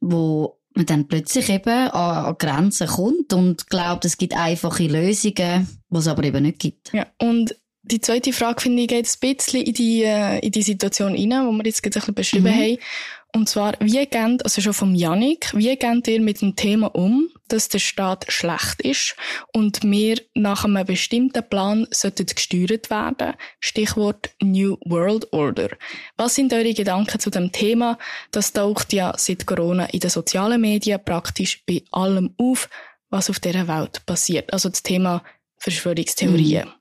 wo 0.00 0.58
man 0.74 0.86
dann 0.86 1.08
plötzlich 1.08 1.48
eben 1.50 1.88
an, 1.90 2.26
an 2.26 2.36
Grenzen 2.38 2.86
kommt 2.86 3.32
und 3.32 3.68
glaubt, 3.68 4.04
es 4.04 4.16
gibt 4.16 4.34
einfache 4.34 4.86
Lösungen, 4.86 5.68
was 5.90 6.04
es 6.04 6.08
aber 6.08 6.24
eben 6.24 6.44
nicht 6.44 6.58
gibt. 6.58 6.92
Ja, 6.92 7.06
und 7.20 7.54
die 7.88 8.00
zweite 8.00 8.32
Frage, 8.32 8.60
finde 8.62 8.82
ich, 8.82 8.88
geht 8.88 9.06
ein 9.06 9.36
bisschen 9.36 9.62
in 9.62 9.72
die, 9.72 10.02
äh, 10.04 10.38
in 10.40 10.52
die 10.52 10.62
Situation 10.62 11.12
rein, 11.12 11.46
wo 11.46 11.52
wir 11.52 11.64
jetzt 11.64 11.82
gerade 11.82 11.96
ein 11.96 12.14
bisschen 12.14 12.44
beschrieben 12.44 12.56
mhm. 12.56 12.60
haben. 12.60 12.78
Und 13.34 13.48
zwar, 13.48 13.74
wie 13.80 14.06
geht, 14.06 14.42
also 14.42 14.60
schon 14.60 14.72
vom 14.72 14.94
Janik, 14.94 15.52
wie 15.54 15.76
geht 15.76 16.08
ihr 16.08 16.20
mit 16.20 16.40
dem 16.40 16.56
Thema 16.56 16.86
um, 16.94 17.28
dass 17.48 17.68
der 17.68 17.78
Staat 17.78 18.24
schlecht 18.28 18.80
ist 18.80 19.16
und 19.52 19.82
wir 19.82 20.18
nach 20.34 20.64
einem 20.64 20.86
bestimmten 20.86 21.46
Plan 21.46 21.86
sollten 21.90 22.24
gesteuert 22.24 22.88
werden? 22.88 23.34
Stichwort 23.60 24.30
New 24.42 24.78
World 24.86 25.30
Order. 25.32 25.68
Was 26.16 26.36
sind 26.36 26.54
eure 26.54 26.72
Gedanken 26.72 27.20
zu 27.20 27.28
dem 27.28 27.52
Thema? 27.52 27.98
Das 28.30 28.54
taucht 28.54 28.94
ja 28.94 29.12
seit 29.18 29.44
Corona 29.44 29.84
in 29.86 30.00
den 30.00 30.10
sozialen 30.10 30.60
Medien 30.60 31.00
praktisch 31.04 31.62
bei 31.66 31.82
allem 31.90 32.34
auf, 32.38 32.70
was 33.10 33.28
auf 33.28 33.40
dieser 33.40 33.68
Welt 33.68 34.06
passiert. 34.06 34.52
Also 34.54 34.70
das 34.70 34.82
Thema 34.82 35.22
Verschwörungstheorien. 35.58 36.68
Mhm. 36.68 36.77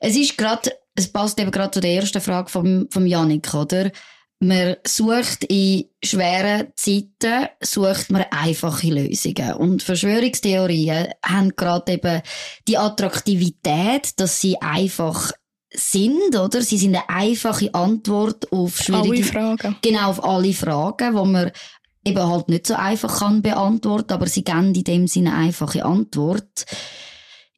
Es 0.00 0.16
ist 0.16 0.36
gerade, 0.36 0.72
es 0.94 1.12
passt 1.12 1.38
eben 1.40 1.50
gerade 1.50 1.70
zu 1.70 1.80
der 1.80 1.94
ersten 1.94 2.20
Frage 2.20 2.50
vom, 2.50 2.88
vom 2.90 3.06
Janik, 3.06 3.52
oder? 3.54 3.90
Man 4.42 4.76
sucht 4.86 5.44
in 5.44 5.84
schweren 6.02 6.68
Zeiten, 6.74 7.48
sucht 7.60 8.10
man 8.10 8.24
einfache 8.30 8.88
Lösungen. 8.88 9.52
Und 9.54 9.82
Verschwörungstheorien 9.82 11.08
haben 11.22 11.54
gerade 11.56 11.92
eben 11.92 12.22
die 12.66 12.78
Attraktivität, 12.78 14.18
dass 14.18 14.40
sie 14.40 14.56
einfach 14.62 15.32
sind, 15.72 16.34
oder? 16.34 16.62
Sie 16.62 16.78
sind 16.78 16.96
eine 16.96 17.08
einfache 17.10 17.74
Antwort 17.74 18.50
auf 18.50 18.78
schwierige 18.78 19.10
alle 19.10 19.24
Fragen. 19.24 19.76
Genau, 19.82 20.08
auf 20.08 20.24
alle 20.24 20.54
Fragen, 20.54 21.14
wo 21.14 21.26
man 21.26 21.52
eben 22.04 22.26
halt 22.26 22.48
nicht 22.48 22.66
so 22.66 22.74
einfach 22.74 23.18
kann 23.18 23.42
beantworten, 23.42 24.12
aber 24.12 24.26
sie 24.26 24.42
geben 24.42 24.74
in 24.74 24.84
dem 24.84 25.06
Sinne 25.06 25.34
eine 25.34 25.48
einfache 25.48 25.84
Antwort. 25.84 26.64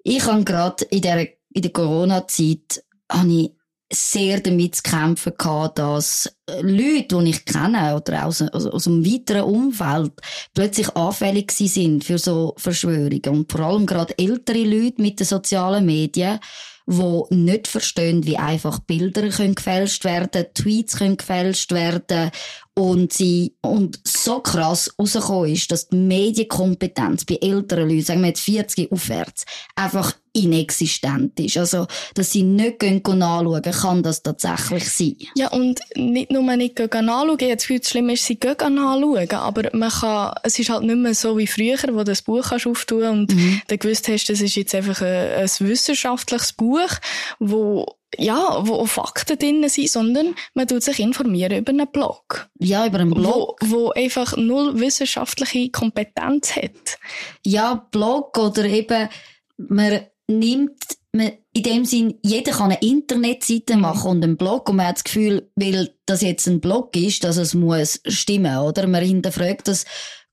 Ich 0.02 0.26
habe 0.26 0.44
gerade 0.44 0.84
in 0.87 1.02
der 1.02 1.28
in 1.54 1.62
der 1.62 1.73
Corona-Zeit 1.73 2.85
habe 3.11 3.32
ich 3.32 3.52
sehr 3.92 4.40
damit 4.40 4.76
zu 4.76 4.82
kämpfen 4.82 5.35
gehabt, 5.37 5.78
dass 5.78 6.35
Leute, 6.61 7.23
die 7.23 7.30
ich 7.30 7.44
kenne 7.44 7.94
oder 7.94 8.25
aus, 8.26 8.40
aus, 8.40 8.66
aus 8.66 8.87
einem 8.87 9.04
weiteren 9.04 9.42
Umfeld 9.42 10.12
plötzlich 10.54 10.88
anfällig 10.97 11.52
sind 11.52 12.04
für 12.04 12.18
so 12.18 12.54
Verschwörungen. 12.56 13.21
Und 13.28 13.52
vor 13.52 13.61
allem 13.61 13.87
gerade 13.87 14.18
ältere 14.18 14.64
Leute 14.64 15.02
mit 15.02 15.21
den 15.21 15.26
sozialen 15.26 15.85
Medien, 15.85 16.40
die 16.87 17.35
nicht 17.35 17.68
verstehen, 17.68 18.25
wie 18.26 18.38
einfach 18.38 18.80
Bilder 18.80 19.28
können 19.28 19.54
gefälscht 19.54 20.04
werden, 20.04 20.47
Tweets 20.54 20.97
können 20.97 21.16
gefälscht 21.16 21.73
werden 21.73 22.30
und 22.74 23.12
sie, 23.12 23.54
und 23.60 24.00
so 24.04 24.40
krass 24.40 24.94
rausgekommen 24.98 25.52
ist, 25.52 25.70
dass 25.70 25.88
die 25.88 25.96
Medienkompetenz 25.96 27.26
bei 27.26 27.38
älteren 27.40 27.88
Leuten, 27.88 28.02
sagen 28.02 28.22
wir 28.22 28.28
jetzt 28.28 28.40
40 28.40 28.90
aufwärts, 28.90 29.44
einfach 29.76 30.14
inexistent 30.32 31.38
ist. 31.38 31.58
Also, 31.58 31.86
dass 32.14 32.30
sie 32.30 32.42
nicht 32.42 32.78
gehen, 32.78 33.02
gehen 33.02 33.22
anschauen, 33.22 33.62
kann 33.62 34.02
das 34.02 34.22
tatsächlich 34.22 34.88
sein. 34.88 35.16
Ja, 35.34 35.48
und 35.48 35.80
nicht 35.96 36.30
nur 36.30 36.42
nicht 36.56 36.76
gehen 36.76 36.90
anschauen, 36.90 37.38
jetzt 37.40 37.66
viel 37.66 37.82
schlimm 37.82 38.08
ist, 38.08 38.24
sie 38.24 38.40
gehen 38.40 38.56
anschauen, 38.58 39.30
aber 39.32 39.68
man 39.74 39.90
kann, 39.90 40.34
es 40.42 40.58
ist 40.58 40.70
halt 40.70 40.84
nicht 40.84 40.96
mehr 40.96 41.14
so 41.14 41.36
wie 41.36 41.46
früher, 41.46 41.76
wo 41.92 41.98
du 41.98 42.04
das 42.04 42.22
Buch 42.22 42.48
kannst 42.48 42.66
auftun 42.66 43.04
und 43.04 43.34
mhm. 43.34 43.60
dann 43.66 43.78
gewusst 43.78 44.08
hast, 44.08 44.30
das 44.30 44.40
ist 44.40 44.56
jetzt 44.56 44.74
einfach 44.74 45.02
ein, 45.02 45.42
ein 45.42 45.50
wissenschaftliches 45.58 46.54
Buch, 46.54 46.90
wo 47.38 47.86
ja, 48.19 48.66
wo 48.66 48.75
auch 48.75 48.87
Fakten 48.87 49.38
drin 49.38 49.69
sind, 49.69 49.90
sondern 49.90 50.35
man 50.54 50.69
tut 50.69 50.83
sich 50.83 51.00
informieren 51.00 51.59
über 51.59 51.71
einen 51.71 51.90
Blog. 51.90 52.49
Ja, 52.59 52.87
über 52.87 53.00
einen 53.00 53.14
Blog. 53.14 53.59
Wo, 53.62 53.87
wo 53.87 53.90
einfach 53.90 54.37
null 54.37 54.78
wissenschaftliche 54.78 55.71
Kompetenz 55.71 56.57
hat. 56.57 56.99
Ja, 57.45 57.87
Blog 57.90 58.38
oder 58.38 58.64
eben, 58.64 59.09
man 59.57 60.07
nimmt, 60.28 60.76
man, 61.12 61.33
in 61.52 61.62
dem 61.62 61.85
Sinn, 61.85 62.19
jeder 62.23 62.52
kann 62.52 62.73
eine 62.73 62.81
Internetseite 62.81 63.76
mhm. 63.76 63.83
machen 63.83 64.11
und 64.11 64.25
einen 64.25 64.37
Blog 64.37 64.69
und 64.69 64.76
man 64.76 64.87
hat 64.87 64.97
das 64.97 65.04
Gefühl, 65.04 65.50
weil 65.57 65.95
das 66.07 66.23
jetzt 66.23 66.47
ein 66.47 66.61
Blog 66.61 66.97
ist, 66.97 67.25
dass 67.25 67.37
es 67.37 67.54
muss 67.54 68.00
stimmen, 68.07 68.59
oder? 68.59 68.87
Man 68.87 69.04
hinterfragt 69.04 69.69
das 69.69 69.85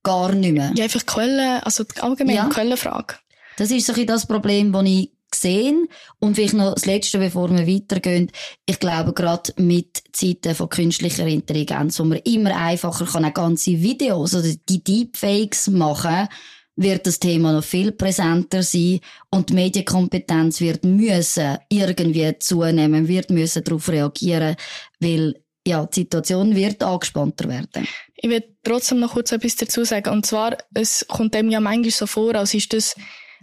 gar 0.03 0.33
nicht 0.33 0.53
mehr. 0.53 0.71
Ja, 0.75 0.85
einfach 0.85 1.05
Quellen, 1.05 1.61
also 1.63 1.83
allgemein 1.99 2.35
ja. 2.35 2.49
Quellenfrage. 2.49 3.15
Das 3.57 3.71
ist 3.71 3.85
so 3.85 3.93
ein 3.93 4.07
das 4.07 4.25
Problem, 4.25 4.71
das 4.71 4.85
ich 4.85 5.11
gesehen. 5.31 5.87
Und 6.19 6.35
vielleicht 6.35 6.53
noch 6.53 6.73
das 6.73 6.85
Letzte, 6.85 7.19
bevor 7.19 7.49
wir 7.49 7.67
weitergehen. 7.67 8.31
Ich 8.65 8.79
glaube, 8.79 9.13
gerade 9.13 9.53
mit 9.57 10.03
Zeiten 10.11 10.55
von 10.55 10.69
künstlicher 10.69 11.27
Intelligenz, 11.27 11.99
wo 11.99 12.03
man 12.03 12.19
immer 12.19 12.55
einfacher 12.55 13.05
kann 13.05 13.25
auch 13.25 13.33
ganze 13.33 13.81
Videos 13.81 14.33
oder 14.33 14.49
die 14.67 14.83
Deepfakes 14.83 15.67
machen, 15.67 16.27
wird 16.75 17.05
das 17.05 17.19
Thema 17.19 17.51
noch 17.51 17.63
viel 17.63 17.91
präsenter 17.91 18.63
sein 18.63 19.01
und 19.31 19.49
die 19.49 19.53
Medienkompetenz 19.53 20.61
wird 20.61 20.85
müssen 20.85 21.57
irgendwie 21.67 22.39
zunehmen, 22.39 23.07
wird 23.07 23.31
müssen 23.31 23.65
darauf 23.65 23.89
reagieren, 23.89 24.55
weil 24.99 25.35
ja, 25.67 25.85
die 25.85 26.01
Situation 26.01 26.55
wird 26.55 26.81
angespannter 26.81 27.49
werden. 27.49 27.87
Ich 28.15 28.29
will 28.29 28.43
trotzdem 28.63 28.99
noch 28.99 29.13
kurz 29.13 29.31
etwas 29.31 29.57
dazu 29.57 29.83
sagen. 29.83 30.09
Und 30.09 30.25
zwar, 30.25 30.57
es 30.73 31.05
kommt 31.07 31.33
dem 31.33 31.49
ja 31.49 31.59
manchmal 31.59 31.91
so 31.91 32.07
vor, 32.07 32.35
als 32.35 32.53
ist 32.53 32.73
das 32.73 32.95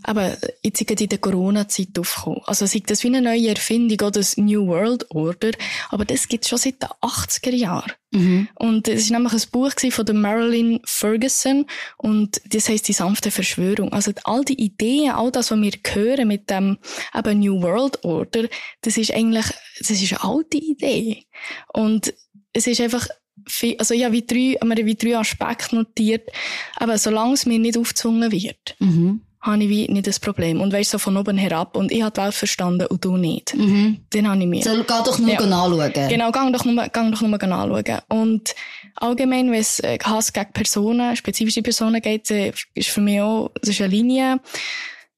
aber 0.02 0.36
jetzt 0.62 0.78
sind 0.78 1.00
in 1.00 1.08
der 1.08 1.18
Corona-Zeit 1.18 1.98
aufgekommen. 1.98 2.40
Also 2.44 2.66
sei 2.66 2.82
das 2.84 3.02
wie 3.02 3.08
eine 3.08 3.22
neue 3.22 3.48
Erfindung 3.48 3.98
oder 4.06 4.20
das 4.20 4.36
New 4.36 4.66
World 4.66 5.10
Order, 5.10 5.52
aber 5.90 6.04
das 6.04 6.28
gibt 6.28 6.44
es 6.44 6.50
schon 6.50 6.58
seit 6.58 6.82
den 6.82 6.88
80er 7.00 7.54
Jahren. 7.54 7.92
Mhm. 8.12 8.48
Und 8.54 8.88
es 8.88 9.10
war 9.10 9.18
nämlich 9.18 9.32
ein 9.34 9.50
Buch 9.50 9.72
von 9.90 10.06
der 10.06 10.14
Marilyn 10.14 10.80
Ferguson 10.84 11.66
und 11.98 12.40
das 12.44 12.68
heißt 12.68 12.88
die 12.88 12.92
sanfte 12.92 13.30
Verschwörung. 13.30 13.92
Also 13.92 14.12
all 14.24 14.44
die 14.44 14.60
Ideen, 14.60 15.10
all 15.10 15.30
das, 15.30 15.50
was 15.50 15.60
wir 15.60 15.72
hören 15.92 16.28
mit 16.28 16.50
dem 16.50 16.78
eben 17.14 17.40
New 17.40 17.62
World 17.62 18.04
Order, 18.04 18.48
das 18.82 18.96
ist 18.96 19.12
eigentlich, 19.12 19.46
das 19.78 19.90
ist 19.90 20.12
eine 20.12 20.24
alte 20.24 20.58
Idee. 20.58 21.24
Und 21.72 22.14
es 22.52 22.66
ist 22.66 22.80
einfach 22.80 23.08
viel, 23.46 23.76
also 23.78 23.92
ja, 23.92 24.12
wie 24.12 24.24
drei, 24.26 24.56
haben 24.60 24.74
wir 24.74 24.86
wie 24.86 24.94
drei 24.94 25.18
Aspekte 25.18 25.76
notiert, 25.76 26.28
aber 26.76 26.98
solange 26.98 27.34
es 27.34 27.46
mir 27.46 27.58
nicht 27.58 27.76
aufgezwungen 27.76 28.32
wird. 28.32 28.76
Mhm 28.78 29.20
habe 29.46 29.62
ich 29.62 29.68
wie 29.68 29.88
nicht 29.88 30.06
das 30.06 30.20
Problem. 30.20 30.60
Und 30.60 30.72
weißt 30.72 30.90
so 30.90 30.98
von 30.98 31.16
oben 31.16 31.38
herab. 31.38 31.76
Und 31.76 31.92
ich 31.92 32.02
habe 32.02 32.12
die 32.12 32.20
Welt 32.20 32.34
verstanden 32.34 32.86
und 32.86 33.04
du 33.04 33.16
nicht. 33.16 33.54
Mhm. 33.54 34.04
Dann 34.10 34.28
habe 34.28 34.40
ich 34.40 34.46
mir. 34.46 34.62
So, 34.62 34.74
geh 34.74 34.84
doch 34.86 35.18
nur 35.18 35.30
ja. 35.30 35.38
anschauen. 35.38 36.08
Genau, 36.08 36.32
geh 36.32 36.52
doch 36.52 36.64
nur, 36.64 36.82
geh 36.84 37.10
doch 37.10 37.20
nur 37.22 37.42
anschauen. 37.42 38.00
Und 38.08 38.54
allgemein, 38.96 39.50
wenn 39.50 39.60
es 39.60 39.80
äh, 39.80 39.98
Hass 40.02 40.32
gegen 40.32 40.52
Personen, 40.52 41.16
spezifische 41.16 41.62
Personen 41.62 42.02
geht, 42.02 42.30
äh, 42.30 42.52
ist 42.74 42.88
für 42.88 43.00
mich 43.00 43.20
auch, 43.20 43.50
das 43.60 43.70
ist 43.70 43.80
eine 43.80 43.90
Linie, 43.90 44.40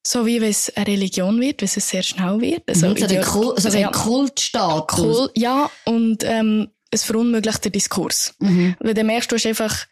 so 0.07 0.27
wie 0.27 0.41
wenn 0.41 0.51
es 0.51 0.75
eine 0.77 0.87
Religion 0.87 1.41
wird, 1.41 1.61
wenn 1.61 1.67
es 1.67 1.89
sehr 1.89 2.03
schnell 2.03 2.41
wird. 2.41 2.63
Also, 2.69 2.89
mhm, 2.89 2.97
so 2.97 3.07
ein, 3.07 3.23
Kult, 3.23 3.61
so 3.61 3.69
also, 3.69 3.79
ein 3.79 3.93
Kultstatus. 3.93 5.19
Kult, 5.19 5.33
ja, 5.37 5.71
und 5.85 6.25
ähm, 6.25 6.69
es 6.91 7.05
verunmöglicht 7.05 7.65
den 7.65 7.73
Diskurs. 7.73 8.35
Mhm. 8.39 8.77
Weil 8.81 8.95
dann 8.95 9.07
merkst 9.07 9.31
du, 9.31 9.37
hast 9.37 9.47
einfach 9.47 9.87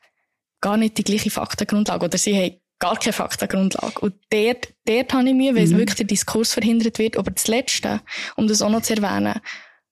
gar 0.61 0.77
nicht 0.77 0.99
die 0.99 1.05
gleiche 1.05 1.31
Faktengrundlage. 1.31 2.05
Oder 2.05 2.19
sie 2.19 2.35
haben 2.37 2.61
gar 2.79 2.99
keine 2.99 3.13
Faktengrundlage. 3.13 4.01
Und 4.01 4.15
dort, 4.31 4.69
dort 4.85 5.13
habe 5.13 5.29
ich 5.29 5.35
Mühe, 5.35 5.55
weil 5.55 5.67
mhm. 5.67 5.79
wirklich 5.79 5.97
der 5.97 6.07
Diskurs 6.07 6.53
verhindert 6.53 6.99
wird. 6.99 7.17
Aber 7.17 7.31
das 7.31 7.49
Letzte, 7.49 8.03
um 8.37 8.49
das 8.49 8.63
auch 8.63 8.71
noch 8.71 8.83
zu 8.83 8.95
erwähnen, 8.95 9.41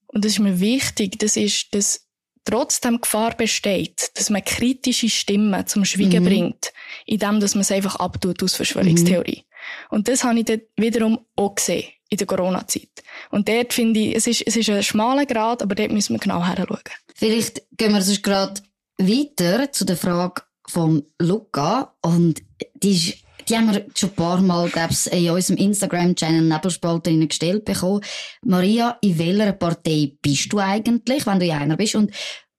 und 0.06 0.24
das 0.24 0.32
ist 0.32 0.38
mir 0.38 0.60
wichtig, 0.60 1.18
das 1.18 1.36
ist, 1.36 1.74
dass 1.74 2.06
trotzdem 2.44 3.00
Gefahr 3.00 3.34
besteht, 3.36 4.10
dass 4.14 4.30
man 4.30 4.44
kritische 4.44 5.08
Stimmen 5.08 5.66
zum 5.66 5.84
Schweigen 5.84 6.22
mhm. 6.22 6.28
bringt, 6.28 6.72
indem 7.06 7.40
dass 7.40 7.54
man 7.54 7.62
es 7.62 7.72
einfach 7.72 7.96
abtut 7.96 8.42
aus 8.42 8.54
Verschwörungstheorie. 8.54 9.44
Mhm. 9.44 9.86
Und 9.90 10.08
das 10.08 10.24
habe 10.24 10.38
ich 10.38 10.44
dort 10.44 10.62
wiederum 10.76 11.24
auch 11.36 11.54
gesehen 11.54 11.88
in 12.10 12.18
der 12.18 12.26
Corona-Zeit. 12.26 13.02
Und 13.30 13.48
dort 13.48 13.72
finde 13.72 13.98
ich, 14.00 14.14
es 14.14 14.26
ist, 14.26 14.42
es 14.46 14.56
ist 14.56 14.68
ein 14.68 14.82
schmaler 14.82 15.26
Grad, 15.26 15.62
aber 15.62 15.74
dort 15.74 15.90
müssen 15.90 16.14
wir 16.14 16.20
genau 16.20 16.46
hinschauen. 16.46 16.78
Vielleicht 17.14 17.62
gehen 17.76 17.92
wir 17.92 18.02
sonst 18.02 18.22
gerade 18.22 18.60
weiter 18.98 19.72
zu 19.72 19.84
der 19.84 19.96
Frage, 19.96 20.42
von 20.66 21.04
Luca 21.18 21.94
und 22.00 22.42
die 22.74 22.92
ist 22.92 23.24
die 23.48 23.56
haben 23.56 23.72
wir 23.72 23.86
schon 23.94 24.10
ein 24.10 24.14
paar 24.14 24.40
Mal, 24.40 24.68
glaub's, 24.68 25.06
in 25.06 25.30
unserem 25.30 25.58
Instagram-Channel 25.58 26.42
Nebelspalterinnen 26.42 27.28
gestellt 27.28 27.64
bekommen. 27.64 28.00
Maria, 28.42 28.96
in 29.00 29.18
welcher 29.18 29.52
Partei 29.52 30.12
bist 30.22 30.52
du 30.52 30.58
eigentlich, 30.58 31.26
wenn 31.26 31.40
du 31.40 31.46
in 31.46 31.52
einer 31.52 31.76
bist? 31.76 31.94
Und, 31.94 32.12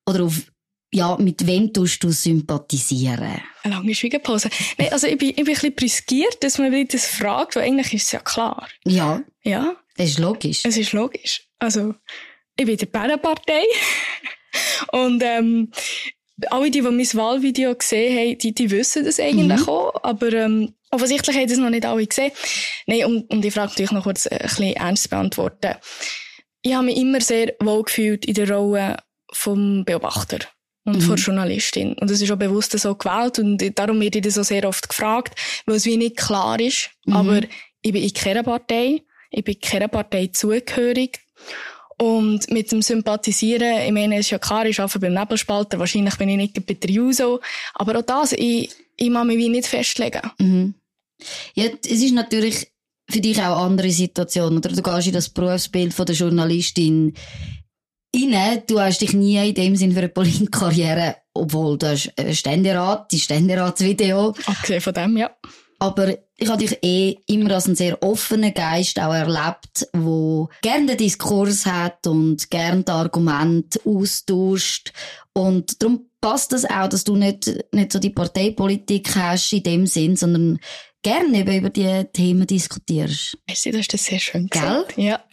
oder 0.07 0.25
auf, 0.25 0.41
ja, 0.93 1.17
mit 1.17 1.45
wem 1.47 1.73
tust 1.73 2.03
du 2.03 2.11
sympathisieren? 2.11 3.41
Eine 3.63 3.73
lange 3.73 3.95
Schwiegepause. 3.95 4.49
Nein, 4.77 4.89
also 4.91 5.07
ich 5.07 5.17
bin, 5.17 5.29
ich 5.29 5.35
bin 5.35 5.47
ein 5.47 5.53
bisschen 5.53 5.75
priskiert, 5.75 6.43
dass 6.43 6.57
man 6.57 6.69
mich 6.69 6.89
das 6.89 7.07
fragt, 7.07 7.55
weil 7.55 7.63
eigentlich 7.63 7.93
ist 7.93 8.05
es 8.05 8.11
ja 8.11 8.19
klar. 8.19 8.67
Ja. 8.85 9.21
Ja. 9.43 9.75
Das 9.97 10.09
ist 10.09 10.19
logisch. 10.19 10.65
Es 10.65 10.77
ist 10.77 10.93
logisch. 10.93 11.47
Also, 11.59 11.95
ich 12.57 12.65
bin 12.65 12.77
der 12.77 12.85
Bärenpartei. 12.85 13.63
Und, 14.91 15.21
ähm, 15.23 15.71
alle, 16.49 16.71
die, 16.71 16.81
die 16.81 16.89
mein 16.89 17.13
Wahlvideo 17.13 17.75
gesehen 17.75 18.17
haben, 18.17 18.37
die, 18.37 18.53
die 18.53 18.71
wissen 18.71 19.05
das 19.05 19.19
eigentlich 19.19 19.61
mhm. 19.61 19.69
auch, 19.69 20.03
aber 20.03 20.33
ähm, 20.33 20.73
offensichtlich 20.91 21.35
haben 21.35 21.47
das 21.47 21.57
noch 21.57 21.69
nicht 21.69 21.85
alle 21.85 22.05
gesehen. 22.05 22.31
Nein, 22.87 23.05
und, 23.05 23.29
und 23.31 23.45
ich 23.45 23.53
frage 23.53 23.69
natürlich 23.69 23.91
noch 23.91 24.03
kurz 24.03 24.25
äh, 24.25 24.35
ein 24.35 24.39
bisschen 24.39 24.75
ernst 24.75 25.09
beantworten. 25.09 25.75
Ich 26.61 26.73
habe 26.73 26.85
mich 26.85 26.97
immer 26.97 27.21
sehr 27.21 27.53
wohl 27.59 27.83
gefühlt 27.83 28.25
in 28.25 28.33
der 28.33 28.49
Rolle 28.49 28.97
vom 29.31 29.85
Beobachter 29.85 30.39
und 30.83 30.97
mhm. 30.97 31.01
von 31.01 31.15
Journalistin. 31.15 31.93
Und 31.93 32.11
es 32.11 32.21
ist 32.21 32.31
auch 32.31 32.37
bewusst 32.37 32.77
so 32.77 32.95
gewählt 32.95 33.39
und 33.39 33.77
darum 33.77 34.01
werde 34.01 34.19
ich 34.19 34.23
das 34.23 34.35
so 34.35 34.43
sehr 34.43 34.67
oft 34.67 34.89
gefragt, 34.89 35.39
weil 35.65 35.75
es 35.75 35.85
wie 35.85 35.97
nicht 35.97 36.17
klar 36.17 36.59
ist. 36.59 36.89
Mhm. 37.05 37.15
Aber 37.15 37.41
ich 37.81 37.91
bin 37.91 38.03
in 38.03 38.13
keiner 38.13 38.43
Partei, 38.43 39.03
ich 39.31 39.43
bin 39.43 39.59
keiner 39.59 39.87
Partei 39.87 40.27
zugehörig 40.27 41.19
und 41.97 42.49
mit 42.51 42.71
dem 42.71 42.81
Sympathisieren, 42.81 43.85
ich 43.85 43.91
meine, 43.91 44.15
es 44.15 44.27
ist 44.27 44.31
ja 44.31 44.39
klar, 44.39 44.65
ich 44.65 44.79
arbeite 44.79 44.99
beim 44.99 45.13
Nebelspalter, 45.13 45.79
wahrscheinlich 45.79 46.17
bin 46.17 46.29
ich 46.29 46.37
nicht 46.37 46.65
bei 46.65 46.73
Triuso, 46.73 47.39
aber 47.73 47.99
auch 47.99 48.03
das, 48.03 48.33
ich, 48.33 48.69
ich 48.97 49.09
mag 49.09 49.25
mich 49.25 49.37
wie 49.37 49.49
nicht 49.49 49.67
festlegen. 49.67 50.21
Mhm. 50.37 50.75
Ja, 51.53 51.65
es 51.83 52.01
ist 52.01 52.13
natürlich 52.13 52.67
für 53.09 53.21
dich 53.21 53.39
auch 53.39 53.57
eine 53.57 53.67
andere 53.67 53.91
Situation, 53.91 54.57
oder? 54.57 54.69
Du 54.69 54.81
gehst 54.81 55.07
in 55.07 55.13
das 55.13 55.29
Berufsbild 55.29 55.93
von 55.93 56.05
der 56.05 56.15
Journalistin 56.15 57.13
rein, 58.15 58.63
du 58.67 58.79
hast 58.79 59.01
dich 59.01 59.13
nie 59.13 59.49
in 59.49 59.55
dem 59.55 59.75
Sinn 59.75 59.91
für 59.91 59.99
eine 59.99 60.09
Politkarriere, 60.09 61.17
obwohl 61.33 61.77
du 61.77 61.87
hast 61.87 62.11
Ständerat, 62.31 63.11
die 63.11 63.19
Ständeratsvideo. 63.19 64.33
Okay, 64.47 64.79
von 64.79 64.93
dem, 64.93 65.17
ja. 65.17 65.31
Aber 65.79 66.17
ich 66.37 66.49
habe 66.49 66.65
dich 66.65 66.77
eh 66.81 67.17
immer 67.27 67.51
als 67.51 67.65
einen 67.65 67.75
sehr 67.75 68.01
offenen 68.01 68.53
Geist 68.53 68.99
auch 68.99 69.13
erlebt, 69.13 69.87
wo 69.93 70.49
gerne 70.61 70.87
den 70.87 70.97
Diskurs 70.97 71.65
hat 71.65 72.07
und 72.07 72.49
gerne 72.49 72.83
die 72.83 72.91
Argumente 72.91 73.79
austauscht. 73.85 74.93
Und 75.33 75.81
darum 75.81 76.09
passt 76.21 76.51
das 76.51 76.65
auch, 76.65 76.87
dass 76.87 77.03
du 77.03 77.15
nicht, 77.15 77.53
nicht 77.71 77.91
so 77.91 77.99
die 77.99 78.09
Parteipolitik 78.09 79.15
hast 79.15 79.53
in 79.53 79.63
dem 79.63 79.85
Sinn, 79.85 80.15
sondern 80.15 80.59
gerne 81.03 81.39
eben 81.39 81.57
über 81.57 81.69
die 81.69 82.03
Themen 82.13 82.47
diskutierst. 82.47 83.37
Merci, 83.47 83.71
du 83.71 83.77
hast 83.77 83.93
das 83.93 84.05
sehr 84.05 84.19
schön 84.19 84.47
gesagt. 84.47 84.95
Gell? 84.95 85.05
Ja. 85.05 85.23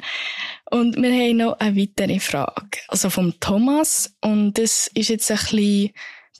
Und 0.70 0.96
wir 0.96 1.10
haben 1.10 1.36
noch 1.38 1.58
eine 1.60 1.76
weitere 1.76 2.20
Frage. 2.20 2.78
Also 2.88 3.10
vom 3.10 3.38
Thomas. 3.40 4.14
Und 4.20 4.58
das 4.58 4.90
ist 4.94 5.08
jetzt 5.08 5.30
ein 5.30 5.38
bisschen 5.38 5.90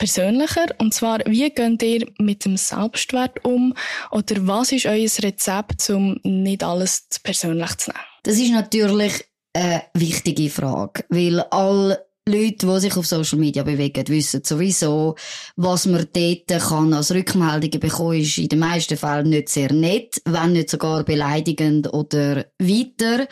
persönlicher. 0.03 0.67
Und 0.79 0.93
zwar, 0.93 1.21
wie 1.27 1.49
geht 1.49 1.81
ihr 1.81 2.09
mit 2.19 2.45
dem 2.45 2.57
Selbstwert 2.57 3.45
um? 3.45 3.73
Oder 4.11 4.35
was 4.49 4.73
ist 4.73 4.87
euer 4.87 5.09
Rezept, 5.23 5.89
um 5.91 6.19
nicht 6.25 6.65
alles 6.65 7.09
zu 7.09 7.21
persönlich 7.23 7.77
zu 7.77 7.91
nehmen? 7.91 8.05
Das 8.25 8.37
ist 8.37 8.51
natürlich 8.51 9.25
eine 9.53 9.85
wichtige 9.95 10.51
Frage, 10.51 11.05
weil 11.09 11.41
alle 11.51 12.05
Leute, 12.29 12.67
die 12.67 12.81
sich 12.81 12.97
auf 12.97 13.07
Social 13.07 13.39
Media 13.39 13.63
bewegen, 13.63 14.09
wissen 14.09 14.43
sowieso, 14.43 15.15
was 15.55 15.87
man 15.87 16.09
dort 16.13 16.63
kann 16.63 16.95
als 16.95 17.15
Rückmeldungen 17.15 17.79
bekommen, 17.79 18.21
ist 18.21 18.39
in 18.39 18.49
den 18.49 18.59
meisten 18.59 18.97
Fällen 18.97 19.31
nicht 19.31 19.51
sehr 19.51 19.73
nett, 19.73 20.21
wenn 20.25 20.53
nicht 20.53 20.71
sogar 20.71 21.05
beleidigend 21.05 21.93
oder 21.93 22.47
weiter. 22.59 23.29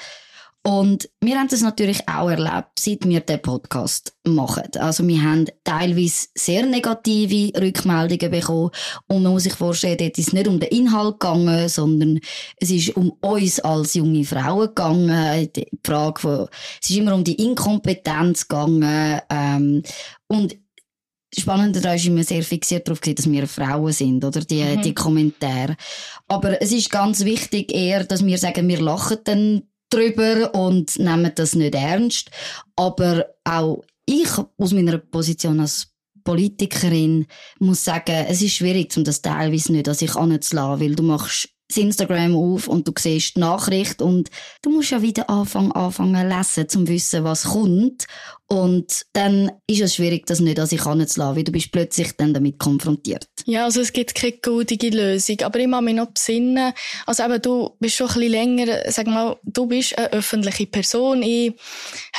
Und 0.62 1.08
wir 1.22 1.38
haben 1.38 1.48
das 1.48 1.62
natürlich 1.62 2.06
auch 2.06 2.28
erlebt, 2.28 2.78
seit 2.78 3.08
wir 3.08 3.20
den 3.20 3.40
Podcast 3.40 4.14
machen. 4.24 4.64
Also 4.78 5.08
wir 5.08 5.22
haben 5.22 5.46
teilweise 5.64 6.28
sehr 6.34 6.66
negative 6.66 7.58
Rückmeldungen 7.58 8.30
bekommen 8.30 8.70
und 9.06 9.22
man 9.22 9.32
muss 9.32 9.44
sich 9.44 9.54
vorstellen, 9.54 9.96
dort 9.96 10.18
ist 10.18 10.28
es 10.28 10.32
nicht 10.34 10.48
um 10.48 10.60
den 10.60 10.68
Inhalt 10.68 11.18
gegangen, 11.18 11.66
sondern 11.70 12.20
es 12.58 12.70
ist 12.70 12.94
um 12.94 13.10
uns 13.22 13.58
als 13.60 13.94
junge 13.94 14.24
Frauen 14.24 14.68
gegangen. 14.68 15.50
Die 15.56 15.66
Frage 15.82 16.20
von, 16.20 16.48
es 16.82 16.90
ist 16.90 16.96
immer 16.96 17.14
um 17.14 17.24
die 17.24 17.42
Inkompetenz 17.42 18.46
gegangen 18.46 19.20
ähm, 19.30 19.82
und 20.26 20.58
Spannend 21.32 21.76
daran 21.76 21.94
ist 21.94 22.06
immer 22.06 22.24
sehr 22.24 22.42
fixiert 22.42 22.88
darauf 22.88 22.98
dass 22.98 23.30
wir 23.30 23.46
Frauen 23.46 23.92
sind, 23.92 24.24
oder? 24.24 24.40
Die, 24.40 24.64
mhm. 24.64 24.82
die 24.82 24.94
Kommentare. 24.94 25.76
Aber 26.26 26.60
es 26.60 26.72
ist 26.72 26.90
ganz 26.90 27.24
wichtig 27.24 27.72
eher, 27.72 28.02
dass 28.02 28.26
wir 28.26 28.36
sagen, 28.36 28.66
wir 28.66 28.80
lachen 28.80 29.18
dann 29.22 29.62
drüber 29.90 30.54
und 30.54 30.98
nehmen 30.98 31.32
das 31.34 31.54
nicht 31.54 31.74
ernst. 31.74 32.30
Aber 32.76 33.26
auch 33.44 33.82
ich 34.06 34.30
aus 34.56 34.72
meiner 34.72 34.98
Position 34.98 35.60
als 35.60 35.88
Politikerin 36.24 37.26
muss 37.58 37.84
sagen, 37.84 38.26
es 38.28 38.42
ist 38.42 38.54
schwierig, 38.54 38.96
um 38.96 39.04
das 39.04 39.22
teilweise 39.22 39.72
nicht 39.72 39.88
an 39.88 39.94
sich 39.94 40.14
anzulassen, 40.14 40.80
weil 40.80 40.94
du 40.94 41.02
machst 41.02 41.48
das 41.68 41.76
Instagram 41.76 42.34
auf 42.34 42.66
und 42.68 42.86
du 42.86 42.92
siehst 42.98 43.36
die 43.36 43.40
Nachricht 43.40 44.02
und 44.02 44.28
du 44.62 44.70
musst 44.70 44.90
ja 44.90 45.02
wieder 45.02 45.30
anfangen, 45.30 45.72
anfangen 45.72 46.28
lesen, 46.28 46.68
zum 46.68 46.88
wissen, 46.88 47.24
was 47.24 47.44
kommt. 47.44 48.06
Und 48.52 49.02
dann 49.12 49.52
ist 49.68 49.80
es 49.80 49.94
schwierig, 49.94 50.26
das 50.26 50.40
nicht 50.40 50.58
an 50.58 50.66
sich 50.66 50.84
heranzulassen, 50.84 51.36
weil 51.36 51.44
du 51.44 51.52
bist 51.52 51.70
plötzlich 51.70 52.16
dann 52.16 52.34
damit 52.34 52.58
konfrontiert. 52.58 53.28
Ja, 53.46 53.64
also 53.64 53.80
es 53.80 53.92
gibt 53.92 54.16
keine 54.16 54.38
gute 54.42 54.74
Lösung. 54.88 55.40
Aber 55.42 55.60
ich 55.60 55.68
muss 55.68 55.82
mich 55.82 55.94
noch 55.94 56.10
besinnen, 56.10 56.72
also 57.06 57.22
eben, 57.22 57.40
du 57.40 57.76
bist 57.78 57.94
schon 57.94 58.08
ein 58.08 58.14
bisschen 58.14 58.32
länger, 58.32 58.90
sag 58.90 59.06
mal, 59.06 59.36
du 59.44 59.66
bist 59.66 59.96
eine 59.96 60.12
öffentliche 60.14 60.66
Person. 60.66 61.22
Ich, 61.22 61.52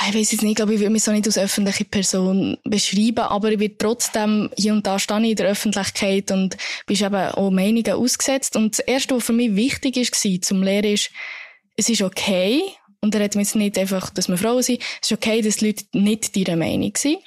ich 0.07 0.15
weiß 0.15 0.31
jetzt 0.31 0.43
nicht, 0.43 0.55
glaube 0.55 0.73
ich, 0.73 0.79
würde 0.79 0.91
mich 0.91 1.03
so 1.03 1.11
nicht 1.11 1.25
als 1.25 1.37
öffentliche 1.37 1.83
Person 1.83 2.57
beschreiben, 2.63 3.19
aber 3.19 3.51
ich 3.51 3.59
werde 3.59 3.77
trotzdem 3.77 4.49
hier 4.57 4.71
und 4.71 4.87
da 4.87 4.99
stehen 4.99 5.25
in 5.25 5.35
der 5.35 5.49
Öffentlichkeit 5.49 6.31
und 6.31 6.55
bist 6.85 7.01
eben 7.01 7.15
auch 7.15 7.51
Meinungen 7.51 7.91
ausgesetzt. 7.91 8.55
Und 8.55 8.77
das 8.77 8.85
Erste, 8.87 9.17
was 9.17 9.25
für 9.25 9.33
mich 9.33 9.53
wichtig 9.57 9.97
war 9.97 10.41
zum 10.41 10.63
Lehren, 10.63 10.93
ist, 10.93 11.11
es 11.75 11.89
ist 11.89 12.01
okay, 12.01 12.61
und 13.01 13.15
er 13.15 13.23
hat 13.23 13.35
jetzt 13.35 13.55
nicht 13.55 13.77
einfach, 13.77 14.11
dass 14.11 14.29
wir 14.29 14.37
Frauen 14.37 14.63
sind. 14.63 14.81
Es 15.01 15.09
ist 15.09 15.17
okay, 15.17 15.41
dass 15.41 15.57
die 15.57 15.67
Leute 15.67 15.85
nicht 15.93 16.35
deiner 16.35 16.55
Meinung 16.55 16.93
sind. 16.95 17.17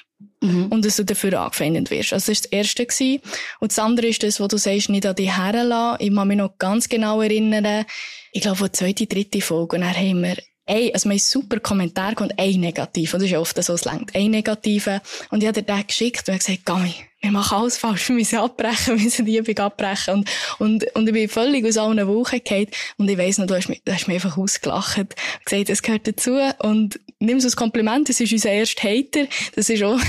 Mhm. 0.41 0.67
Und 0.67 0.85
dass 0.85 0.95
du 0.95 1.03
dafür 1.03 1.39
angefeindet 1.41 1.91
wirst. 1.91 2.13
Also, 2.13 2.31
das 2.31 2.43
war 2.43 2.49
das 2.49 2.51
Erste. 2.51 2.85
Gewesen. 2.85 3.21
Und 3.59 3.71
das 3.71 3.79
andere 3.79 4.07
ist 4.07 4.23
das, 4.23 4.39
was 4.39 4.47
du 4.47 4.57
sagst, 4.57 4.89
nicht 4.89 5.05
an 5.05 5.15
dich 5.15 5.35
herlassen. 5.35 5.97
Ich 5.99 6.13
kann 6.13 6.27
mich 6.27 6.37
noch 6.37 6.57
ganz 6.57 6.87
genau 6.87 7.21
erinnern. 7.21 7.85
Ich 8.31 8.41
glaube, 8.41 8.65
die 8.65 8.71
zweite, 8.71 9.07
dritte 9.07 9.41
Folge. 9.41 9.75
Und 9.75 9.81
dann 9.81 9.95
haben 9.95 10.23
wir 10.23 10.37
ein, 10.67 10.91
also 10.93 11.09
wir 11.09 11.13
haben 11.13 11.19
super 11.19 11.59
Kommentar 11.59 12.19
und 12.21 12.39
ein 12.39 12.59
negativ. 12.59 13.13
Und 13.13 13.21
das 13.21 13.27
ist 13.27 13.33
ja 13.33 13.39
oft 13.39 13.61
so, 13.61 13.73
es 13.73 13.85
längt. 13.85 14.15
Ein 14.15 14.31
negativer. 14.31 15.01
Und 15.29 15.43
ich 15.43 15.47
habe 15.47 15.61
dir 15.61 15.73
den 15.73 15.87
geschickt 15.87 16.27
und 16.29 16.37
gesagt, 16.37 16.65
Gami, 16.65 16.93
wir 17.25 17.31
machen 17.31 17.57
alles 17.57 17.77
falsch, 17.77 18.07
wir 18.09 18.15
müssen 18.15 18.37
abbrechen, 18.37 18.97
wir 18.97 19.03
müssen 19.03 19.25
die 19.25 19.37
Übung 19.37 19.57
abbrechen. 19.57 20.13
Und, 20.13 20.29
und, 20.59 20.95
und 20.95 21.07
ich 21.07 21.13
bin 21.13 21.29
völlig 21.29 21.65
aus 21.65 21.77
allen 21.77 22.07
Wochen 22.07 22.39
gefallen. 22.39 22.67
Und 22.97 23.09
ich 23.09 23.17
weiss 23.17 23.37
noch, 23.37 23.47
du 23.47 23.55
hast 23.55 23.67
mich, 23.67 23.81
du 23.83 23.91
hast 23.91 24.07
mich 24.07 24.15
einfach 24.15 24.37
ausgelacht. 24.37 24.97
Und 24.97 25.15
gesagt, 25.43 25.69
das 25.69 25.81
gehört 25.81 26.07
dazu. 26.07 26.37
Und 26.59 26.99
nimm 27.19 27.37
es 27.37 27.45
als 27.45 27.55
Kompliment, 27.55 28.09
das 28.09 28.19
ist 28.19 28.31
unser 28.31 28.51
erster 28.51 28.87
Hater. 28.87 29.27
Das 29.55 29.69
ist 29.69 29.83
auch... 29.83 29.99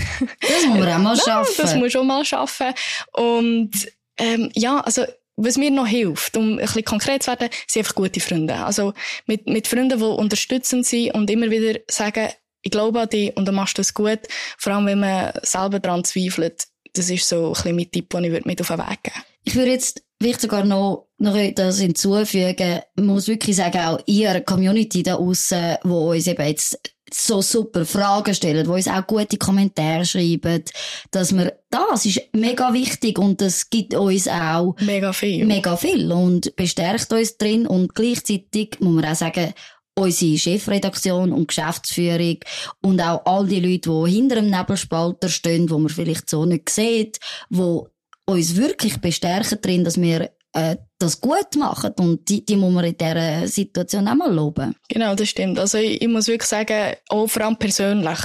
Das 0.40 0.66
muss 0.66 0.78
man 0.78 0.88
auch 0.92 0.98
mal 0.98 1.16
schaffen. 1.16 1.54
das 1.56 1.74
muss 1.74 1.94
man 1.94 2.02
auch 2.02 2.06
mal 2.06 2.24
schaffen. 2.24 2.74
Und, 3.12 3.70
ähm, 4.18 4.50
ja, 4.54 4.80
also, 4.80 5.04
was 5.36 5.58
mir 5.58 5.70
noch 5.70 5.86
hilft, 5.86 6.36
um 6.36 6.52
ein 6.52 6.56
bisschen 6.56 6.84
konkret 6.84 7.22
zu 7.22 7.30
werden, 7.30 7.48
sind 7.66 7.80
einfach 7.80 7.94
gute 7.94 8.20
Freunde. 8.20 8.56
Also, 8.56 8.92
mit, 9.26 9.46
mit 9.46 9.66
Freunden, 9.66 9.98
die 9.98 10.04
unterstützend 10.04 10.86
sind 10.86 11.14
und 11.14 11.30
immer 11.30 11.50
wieder 11.50 11.78
sagen, 11.88 12.28
ich 12.62 12.70
glaube 12.70 13.00
an 13.00 13.08
dich 13.08 13.36
und 13.36 13.46
du 13.46 13.52
machst 13.52 13.78
das 13.78 13.94
gut. 13.94 14.20
Vor 14.58 14.72
allem, 14.72 14.86
wenn 14.86 15.00
man 15.00 15.32
selber 15.42 15.78
daran 15.78 16.04
zweifelt. 16.04 16.66
Das 16.96 17.10
ist 17.10 17.28
so 17.28 17.48
ein 17.48 17.52
bisschen 17.52 17.76
mein 17.76 17.90
Tipp, 17.90 18.10
den 18.10 18.24
ich 18.24 18.44
mit 18.44 18.60
auf 18.60 18.68
den 18.68 18.78
Weg 18.78 19.02
geben 19.02 19.22
Ich 19.44 19.54
würde 19.54 19.72
jetzt 19.72 20.02
vielleicht 20.20 20.40
sogar 20.40 20.64
noch, 20.64 21.08
noch 21.18 21.36
etwas 21.36 21.78
hinzufügen. 21.78 22.80
Man 22.96 23.06
muss 23.06 23.28
wirklich 23.28 23.56
sagen, 23.56 23.78
auch 23.78 24.00
ihr 24.06 24.40
Community 24.40 25.02
da 25.02 25.16
aussen, 25.16 25.76
wo 25.84 26.12
uns 26.12 26.26
eben 26.26 26.46
jetzt 26.46 26.80
so 27.12 27.40
super 27.40 27.84
Fragen 27.84 28.34
stellen, 28.34 28.66
wo 28.66 28.74
uns 28.74 28.88
auch 28.88 29.06
gute 29.06 29.36
Kommentare 29.36 30.04
schreiben, 30.04 30.64
dass 31.12 31.36
wir, 31.36 31.56
das 31.70 32.04
ist 32.04 32.20
mega 32.32 32.72
wichtig 32.72 33.18
und 33.18 33.40
das 33.40 33.70
gibt 33.70 33.94
uns 33.94 34.26
auch 34.26 34.74
mega 34.80 35.12
viel. 35.12 35.44
Mega 35.44 35.76
viel 35.76 36.10
und 36.10 36.56
bestärkt 36.56 37.12
uns 37.12 37.36
drin 37.36 37.66
und 37.66 37.94
gleichzeitig 37.94 38.78
muss 38.80 38.94
man 38.94 39.04
auch 39.04 39.14
sagen, 39.14 39.54
unsere 39.98 40.38
Chefredaktion 40.38 41.32
und 41.32 41.48
Geschäftsführung 41.48 42.38
und 42.82 43.00
auch 43.00 43.24
all 43.24 43.46
die 43.46 43.60
Leute, 43.60 43.90
die 43.90 44.12
hinter 44.12 44.36
dem 44.36 44.50
Nebelspalter 44.50 45.28
stehen, 45.28 45.70
wo 45.70 45.78
man 45.78 45.88
vielleicht 45.88 46.28
so 46.28 46.44
nicht 46.44 46.68
sieht, 46.68 47.18
wo 47.48 47.88
uns 48.26 48.56
wirklich 48.56 49.00
bestärken 49.00 49.60
drin, 49.60 49.84
dass 49.84 50.00
wir 50.00 50.30
äh, 50.52 50.76
das 50.98 51.20
gut 51.20 51.56
machen 51.56 51.92
und 51.98 52.28
die, 52.28 52.44
die 52.44 52.56
muss 52.56 52.72
man 52.72 52.84
in 52.84 52.96
dieser 52.96 53.46
Situation 53.46 54.08
auch 54.08 54.14
mal 54.14 54.32
loben. 54.32 54.74
Genau, 54.88 55.14
das 55.14 55.28
stimmt. 55.28 55.58
Also 55.58 55.78
ich, 55.78 56.02
ich 56.02 56.08
muss 56.08 56.28
wirklich 56.28 56.48
sagen, 56.48 56.96
auch 57.08 57.26
vor 57.26 57.42
allem 57.42 57.56
persönlich, 57.56 58.18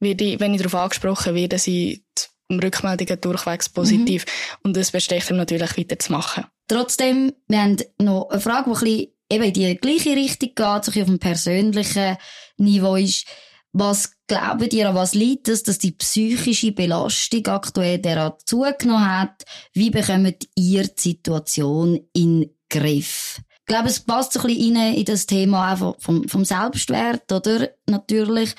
ich, 0.00 0.40
wenn 0.40 0.54
ich 0.54 0.62
darauf 0.62 0.74
angesprochen 0.74 1.34
werde, 1.34 1.58
sind 1.58 2.02
Rückmeldungen 2.50 3.20
durchwegs 3.20 3.68
positiv 3.68 4.24
mhm. 4.26 4.58
und 4.64 4.76
das 4.76 4.90
bestärkt 4.90 5.30
mich 5.30 5.38
natürlich 5.38 5.78
weiterzumachen. 5.78 6.44
Trotzdem, 6.68 7.32
wir 7.48 7.62
haben 7.62 7.76
noch 7.98 8.30
eine 8.30 8.40
Frage, 8.40 8.70
die 8.70 8.76
ein 8.76 8.80
bisschen 8.80 9.08
eben 9.32 9.44
in 9.44 9.52
die 9.52 9.76
gleiche 9.76 10.10
Richtung 10.10 10.50
geht, 10.54 10.84
so 10.84 10.90
auf 11.00 11.06
dem 11.06 11.18
persönlichen 11.18 12.16
Niveau 12.58 12.96
ist. 12.96 13.26
Was 13.72 14.12
glaubt 14.26 14.72
ihr, 14.74 14.90
an 14.90 14.94
was 14.94 15.14
liegt 15.14 15.48
es, 15.48 15.62
dass 15.62 15.78
die 15.78 15.92
psychische 15.92 16.72
Belastung 16.72 17.46
aktuell 17.46 17.98
derart 17.98 18.46
zugenommen 18.46 19.20
hat? 19.20 19.44
Wie 19.72 19.90
bekommt 19.90 20.46
ihr 20.54 20.84
die 20.84 21.00
Situation 21.00 21.98
in 22.12 22.42
den 22.42 22.50
Griff? 22.68 23.40
Ich 23.60 23.66
glaube, 23.66 23.88
es 23.88 24.00
passt 24.00 24.34
so 24.34 24.40
ein 24.40 24.48
bisschen 24.48 24.76
rein 24.76 24.94
in 24.94 25.04
das 25.04 25.24
Thema 25.24 25.72
auch 25.72 25.96
vom, 26.00 26.28
vom 26.28 26.44
Selbstwert, 26.44 27.30
oder? 27.32 27.70
Natürlich. 27.86 28.54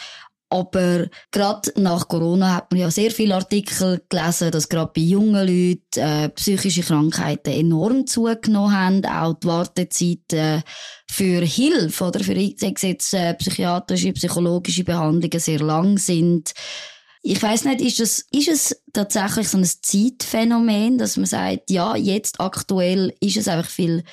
Aber 0.53 1.07
gerade 1.31 1.73
nach 1.77 2.07
Corona 2.07 2.53
hat 2.57 2.71
man 2.71 2.81
ja 2.81 2.91
sehr 2.91 3.09
viele 3.09 3.33
Artikel 3.33 4.03
gelesen, 4.07 4.51
dass 4.51 4.69
gerade 4.69 4.91
bei 4.93 5.01
jungen 5.01 5.47
Leuten 5.47 5.99
äh, 5.99 6.29
psychische 6.29 6.83
Krankheiten 6.83 7.49
enorm 7.49 8.05
zugenommen 8.05 8.77
haben, 8.77 9.03
auch 9.03 9.33
die 9.33 9.47
Wartezeiten 9.47 10.61
für 11.09 11.41
Hilfe 11.41 12.03
oder 12.03 12.19
für 12.19 12.33
jetzt 12.33 13.13
äh, 13.15 13.33
psychiatrische, 13.33 14.13
psychologische 14.13 14.83
Behandlungen 14.83 15.39
sehr 15.39 15.59
lang 15.59 15.97
sind. 15.97 16.53
Ich 17.23 17.41
weiß 17.41 17.65
nicht, 17.65 17.81
ist 17.81 17.99
es, 17.99 18.27
ist 18.31 18.47
es 18.47 18.83
tatsächlich 18.93 19.49
so 19.49 19.57
ein 19.57 19.65
Zeitphänomen, 19.65 20.99
dass 20.99 21.17
man 21.17 21.25
sagt, 21.25 21.71
ja, 21.71 21.95
jetzt 21.95 22.39
aktuell 22.39 23.11
ist 23.21 23.37
es 23.37 23.47
einfach 23.47 23.71
viel 23.71 24.03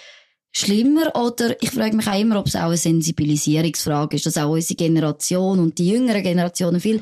schlimmer 0.53 1.15
oder 1.17 1.61
ich 1.63 1.71
frage 1.71 1.97
mich 1.97 2.07
auch 2.07 2.19
immer, 2.19 2.39
ob 2.39 2.47
es 2.47 2.57
auch 2.57 2.63
eine 2.63 2.77
Sensibilisierungsfrage 2.77 4.17
ist, 4.17 4.27
dass 4.27 4.37
auch 4.37 4.51
unsere 4.51 4.77
Generation 4.77 5.59
und 5.59 5.79
die 5.79 5.91
jüngeren 5.91 6.23
Generationen 6.23 6.81
viel 6.81 7.01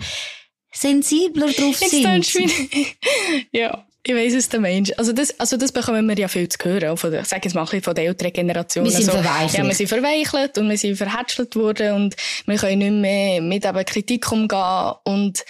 sensibler 0.73 1.53
drauf 1.53 1.77
sind. 1.77 2.33
ja. 3.53 3.85
Ich 4.05 4.15
weiss 4.15 4.33
es, 4.33 4.49
der 4.49 4.61
Mensch. 4.61 4.91
Also 4.97 5.13
das, 5.13 5.39
also 5.39 5.59
das 5.59 5.71
bekommen 5.71 6.09
wir 6.09 6.17
ja 6.17 6.29
viel 6.29 6.49
zu 6.49 6.59
hören. 6.65 6.97
Von 6.97 7.11
der, 7.11 7.25
sag 7.27 7.45
jetzt 7.45 7.55
mal 7.55 7.67
von 7.67 7.95
der 7.95 8.07
älteren 8.07 8.33
Generation. 8.33 8.85
Wir 8.85 8.93
sind 8.93 9.09
also, 9.11 9.23
verweichelt. 9.23 9.59
Ja, 9.59 9.67
wir 9.67 9.75
sind 9.75 9.89
verweichelt 9.89 10.57
und 10.57 10.71
wir 10.71 10.79
sind 10.79 10.97
verhätschelt 10.97 11.55
worden 11.57 11.95
und 11.95 12.17
wir 12.47 12.57
können 12.57 12.79
nicht 12.79 12.93
mehr 12.93 13.43
mit 13.43 13.67
eben 13.67 13.85
Kritik 13.85 14.31
umgehen 14.33 14.93
und 15.05 15.45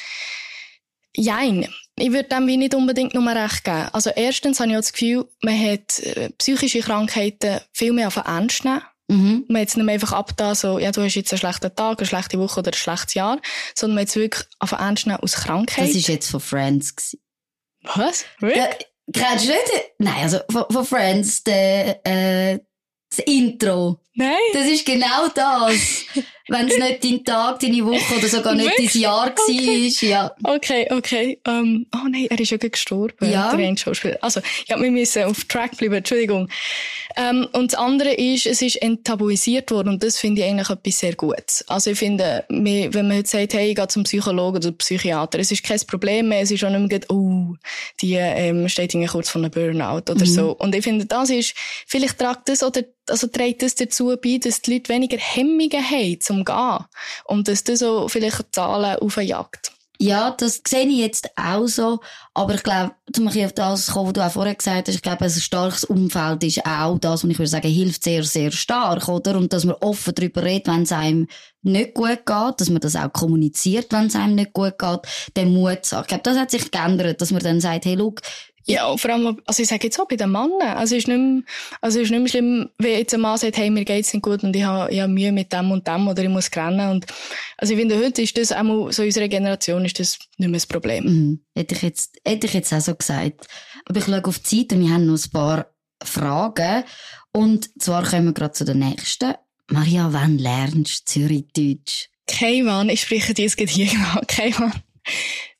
Jein. 1.18 1.66
Ich 2.00 2.12
würde 2.12 2.28
dem 2.28 2.46
wie 2.46 2.56
nicht 2.56 2.74
unbedingt 2.74 3.14
nur 3.14 3.26
recht 3.26 3.64
geben. 3.64 3.88
Also 3.92 4.10
erstens 4.10 4.60
habe 4.60 4.70
ich 4.70 4.76
das 4.76 4.92
Gefühl, 4.92 5.28
man 5.42 5.58
hat 5.58 5.98
äh, 6.00 6.30
psychische 6.38 6.80
Krankheiten 6.80 7.60
viel 7.72 7.92
mehr 7.92 8.08
auf 8.08 8.14
den 8.14 8.24
Ernst 8.24 8.64
nehmen. 8.64 8.82
Mhm. 9.08 9.44
Man 9.48 9.62
hat 9.62 9.68
es 9.68 9.76
nicht 9.76 9.86
mehr 9.86 9.94
einfach 9.94 10.12
abgetan, 10.12 10.54
so, 10.54 10.78
ja, 10.78 10.92
du 10.92 11.02
hast 11.02 11.14
jetzt 11.14 11.32
einen 11.32 11.38
schlechten 11.38 11.74
Tag, 11.74 11.98
eine 11.98 12.06
schlechte 12.06 12.38
Woche 12.38 12.60
oder 12.60 12.70
ein 12.70 12.74
schlechtes 12.74 13.14
Jahr, 13.14 13.40
sondern 13.74 13.94
man 13.94 14.02
hat 14.02 14.08
es 14.08 14.16
wirklich 14.16 14.44
auf 14.58 14.70
den 14.70 14.78
Ernst 14.78 15.06
nehmen 15.06 15.20
aus 15.20 15.34
Krankheit. 15.34 15.88
Das 15.88 15.94
war 15.94 16.14
jetzt 16.14 16.30
von 16.30 16.40
Friends. 16.40 16.94
Gewesen. 16.94 17.20
Was? 17.94 18.24
Really? 18.42 18.58
Ja, 18.58 18.68
kennst 19.12 19.46
du 19.46 19.50
nicht? 19.50 19.72
Nein, 19.98 20.22
also 20.22 20.40
von, 20.50 20.64
von 20.70 20.84
Friends, 20.84 21.42
der, 21.42 22.06
äh, 22.06 22.58
das 23.08 23.20
Intro. 23.20 24.00
Nein. 24.14 24.34
Das 24.52 24.66
ist 24.66 24.84
genau 24.84 25.28
das. 25.34 25.74
Wenn 26.48 26.68
es 26.68 26.78
nicht 26.78 27.04
dein 27.04 27.24
Tag, 27.24 27.60
deine 27.60 27.84
Woche 27.84 28.16
oder 28.16 28.28
sogar 28.28 28.54
nicht 28.54 28.72
dein 28.78 29.00
Jahr 29.00 29.30
okay. 29.30 29.92
war. 29.92 30.08
Ja. 30.08 30.32
Okay, 30.42 30.88
okay. 30.90 31.38
Um, 31.46 31.54
ähm, 31.54 31.86
oh 31.94 32.08
nein, 32.08 32.26
er 32.30 32.40
ist 32.40 32.50
ja 32.50 32.56
gestorben. 32.56 33.30
Ja. 33.30 33.54
Der 33.54 33.76
Schauspieler. 33.76 34.18
Also, 34.20 34.40
ja, 34.66 34.80
wir 34.80 34.90
müssen 34.90 35.24
auf 35.24 35.44
Track 35.44 35.76
bleiben. 35.76 35.94
Entschuldigung. 35.94 36.48
Um, 37.16 37.22
ähm, 37.24 37.48
und 37.52 37.72
das 37.72 37.78
andere 37.78 38.12
ist, 38.14 38.46
es 38.46 38.62
ist 38.62 38.76
enttabuisiert 38.76 39.70
worden 39.70 39.88
und 39.90 40.02
das 40.02 40.18
finde 40.18 40.42
ich 40.42 40.48
eigentlich 40.48 40.70
etwas 40.70 40.98
sehr 40.98 41.14
Gutes. 41.14 41.64
Also 41.68 41.90
ich 41.90 41.98
finde, 41.98 42.44
wenn 42.48 43.08
man 43.08 43.16
jetzt 43.16 43.32
sagt, 43.32 43.54
hey, 43.54 43.70
ich 43.70 43.76
gehe 43.76 43.88
zum 43.88 44.04
Psychologen 44.04 44.58
oder 44.58 44.72
Psychiater, 44.72 45.38
es 45.38 45.50
ist 45.50 45.62
kein 45.62 45.80
Problem 45.86 46.28
mehr, 46.28 46.40
es 46.40 46.50
ist 46.50 46.64
auch 46.64 46.70
nicht 46.70 46.90
mehr, 46.90 47.00
oh, 47.10 47.54
die 48.00 48.14
ähm, 48.14 48.68
steht 48.68 48.94
kurz 49.08 49.30
von 49.30 49.44
einem 49.44 49.50
Burnout 49.50 50.10
oder 50.10 50.14
mhm. 50.14 50.26
so. 50.26 50.52
Und 50.52 50.74
ich 50.74 50.84
finde, 50.84 51.06
das 51.06 51.30
ist, 51.30 51.54
vielleicht 51.86 52.18
tragt 52.18 52.48
das 52.48 52.62
oder 52.62 52.82
also 53.10 53.26
trägt 53.26 53.62
das 53.62 53.74
dazu, 53.74 54.14
bei, 54.22 54.38
dass 54.38 54.62
die 54.62 54.74
Leute 54.74 54.92
weniger 54.92 55.18
Hemmungen 55.18 55.90
haben 55.90 56.20
zum 56.20 56.44
Gehen. 56.44 56.84
Und 57.24 57.48
dass 57.48 57.64
das 57.64 57.80
so 57.80 58.08
vielleicht 58.08 58.54
Zahlen 58.54 58.98
aufjagt. 59.00 59.72
Ja, 60.00 60.30
das 60.30 60.62
sehe 60.66 60.86
ich 60.86 60.98
jetzt 60.98 61.28
auch 61.34 61.66
so. 61.66 61.98
Aber 62.32 62.54
ich 62.54 62.62
glaube, 62.62 62.92
zum 63.12 63.24
Beispiel 63.24 63.46
auf 63.46 63.52
das 63.52 63.90
kommen, 63.90 64.06
was 64.06 64.12
du 64.12 64.24
auch 64.24 64.30
vorher 64.30 64.54
gesagt 64.54 64.86
hast, 64.86 64.94
ich 64.94 65.02
glaube, 65.02 65.24
ein 65.24 65.30
starkes 65.30 65.82
Umfeld 65.82 66.44
ist 66.44 66.64
auch 66.64 66.98
das, 67.00 67.24
was 67.24 67.30
ich 67.30 67.38
würde 67.38 67.48
sagen, 67.48 67.68
hilft 67.68 68.04
sehr, 68.04 68.22
sehr 68.22 68.52
stark, 68.52 69.08
oder? 69.08 69.36
Und 69.36 69.52
dass 69.52 69.64
man 69.64 69.74
offen 69.80 70.14
darüber 70.14 70.44
redet, 70.44 70.68
wenn 70.68 70.82
es 70.82 70.92
einem 70.92 71.26
nicht 71.62 71.94
gut 71.94 72.24
geht, 72.24 72.60
dass 72.60 72.70
man 72.70 72.80
das 72.80 72.94
auch 72.94 73.12
kommuniziert, 73.12 73.92
wenn 73.92 74.06
es 74.06 74.14
einem 74.14 74.36
nicht 74.36 74.52
gut 74.52 74.78
geht, 74.78 75.00
den 75.36 75.52
Mut 75.52 75.84
sagt. 75.84 76.04
Ich 76.04 76.08
glaube, 76.08 76.22
das 76.22 76.38
hat 76.38 76.52
sich 76.52 76.70
geändert, 76.70 77.20
dass 77.20 77.32
man 77.32 77.42
dann 77.42 77.60
sagt, 77.60 77.84
hey, 77.84 77.96
look, 77.96 78.20
ja, 78.68 78.94
vor 78.98 79.10
allem, 79.10 79.40
also 79.46 79.62
ich 79.62 79.68
sage 79.68 79.84
jetzt 79.84 79.98
auch 79.98 80.06
bei 80.06 80.16
den 80.16 80.30
Männern. 80.30 80.60
Also 80.60 80.94
es 80.94 81.04
ist 81.04 81.08
nicht 81.08 81.18
mehr, 81.18 81.42
also 81.80 81.98
es 81.98 82.04
ist 82.04 82.10
nicht 82.10 82.20
mehr 82.20 82.28
schlimm, 82.28 82.68
wenn 82.76 82.98
jetzt 82.98 83.14
ein 83.14 83.20
Mann 83.20 83.38
sagt, 83.38 83.56
hey, 83.56 83.70
mir 83.70 83.84
geht's 83.84 84.12
nicht 84.12 84.22
gut 84.22 84.44
und 84.44 84.54
ich 84.54 84.62
habe, 84.62 84.92
ich 84.92 85.00
habe 85.00 85.10
Mühe 85.10 85.32
mit 85.32 85.52
dem 85.52 85.70
und 85.70 85.88
dem 85.88 86.06
oder 86.06 86.22
ich 86.22 86.28
muss 86.28 86.54
rennen. 86.54 86.90
Und, 86.90 87.06
also 87.56 87.72
ich 87.72 87.78
finde, 87.78 87.98
heute 87.98 88.20
ist 88.20 88.36
das 88.36 88.52
auch 88.52 88.92
so 88.92 89.02
unserer 89.02 89.28
Generation 89.28 89.86
ist 89.86 89.98
das 89.98 90.18
nicht 90.36 90.48
mehr 90.48 90.58
das 90.58 90.66
Problem. 90.66 91.04
Mhm. 91.04 91.40
Hätte 91.54 91.76
ich 91.76 91.82
jetzt, 91.82 92.18
hätte 92.26 92.46
ich 92.46 92.52
jetzt 92.52 92.72
auch 92.74 92.80
so 92.80 92.94
gesagt. 92.94 93.46
Aber 93.86 93.98
ich 93.98 94.04
schaue 94.04 94.24
auf 94.24 94.38
die 94.38 94.68
Zeit 94.68 94.76
und 94.76 94.84
wir 94.84 94.92
haben 94.92 95.06
noch 95.06 95.18
ein 95.18 95.30
paar 95.30 95.66
Fragen. 96.04 96.84
Und 97.32 97.70
zwar 97.80 98.04
kommen 98.04 98.26
wir 98.26 98.32
gerade 98.34 98.52
zu 98.52 98.66
der 98.66 98.74
nächsten. 98.74 99.32
Maria, 99.68 100.12
wann 100.12 100.36
lernst 100.36 101.08
du 101.08 101.20
Zürichdeutsch? 101.20 102.08
Kein 102.26 102.64
Mann, 102.64 102.90
ich 102.90 103.00
spreche 103.00 103.32
dir 103.32 103.46
jetzt 103.46 103.58
hier 103.58 103.90
an. 104.14 104.26
Kein 104.26 104.52
Mann. 104.58 104.72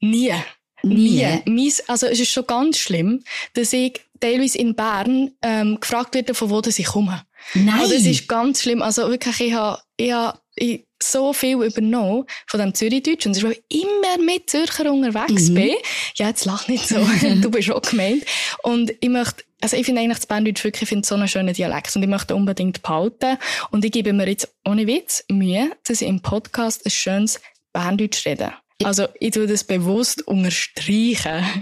Nie. 0.00 0.34
Nie. 0.82 1.42
Nie. 1.46 1.72
Also 1.86 2.06
es 2.06 2.20
ist 2.20 2.30
schon 2.30 2.46
ganz 2.46 2.78
schlimm, 2.78 3.22
dass 3.54 3.72
ich 3.72 4.00
teilweise 4.20 4.58
in 4.58 4.74
Bern 4.74 5.32
ähm, 5.42 5.78
gefragt 5.80 6.14
werde, 6.14 6.34
von 6.34 6.50
wo 6.50 6.60
ich 6.64 6.86
komme. 6.86 7.22
Nein. 7.54 7.80
Und 7.80 7.92
das 7.92 8.04
ist 8.04 8.28
ganz 8.28 8.62
schlimm. 8.62 8.82
Also 8.82 9.08
wirklich, 9.08 9.40
ich 9.40 9.52
habe 9.52 9.80
ich 9.96 10.12
hab, 10.12 10.42
ich 10.54 10.86
so 11.00 11.32
viel 11.32 11.62
übernommen 11.62 12.24
von 12.46 12.60
dem 12.60 12.74
Zürichdeutsch 12.74 13.26
und 13.26 13.32
es 13.32 13.38
ist, 13.38 13.44
weil 13.44 13.56
ich 13.68 13.82
immer 13.82 14.24
mit 14.24 14.50
Zürcher 14.50 14.92
unterwegs 14.92 15.48
mhm. 15.48 15.54
bin. 15.54 15.74
Ja, 16.16 16.28
jetzt 16.28 16.44
lach 16.44 16.66
nicht 16.66 16.88
so. 16.88 16.96
du 17.40 17.50
bist 17.50 17.70
auch 17.70 17.82
gemeint. 17.82 18.24
Und 18.62 18.92
ich 19.00 19.08
möchte 19.08 19.44
also 19.60 19.76
ich 19.76 19.86
finde 19.86 20.02
eigentlich 20.02 20.18
das 20.18 20.26
Berndeutsch 20.26 20.62
wirklich 20.62 20.82
ich 20.82 20.88
finde 20.88 21.06
so 21.06 21.16
einen 21.16 21.26
schönen 21.26 21.52
Dialekt 21.52 21.94
und 21.96 22.02
ich 22.02 22.08
möchte 22.08 22.34
unbedingt 22.34 22.82
behalten. 22.82 23.38
Und 23.70 23.84
ich 23.84 23.92
gebe 23.92 24.12
mir 24.12 24.28
jetzt 24.28 24.52
ohne 24.64 24.86
Witz 24.86 25.24
Mühe, 25.30 25.70
dass 25.86 26.00
ich 26.00 26.08
im 26.08 26.20
Podcast 26.20 26.86
ein 26.86 26.90
schönes 26.90 27.40
Berndeutsch 27.72 28.24
rede. 28.26 28.52
Also, 28.84 29.06
ich 29.18 29.32
tue 29.32 29.46
das 29.46 29.64
bewusst 29.64 30.26
unterstreichen. 30.26 31.44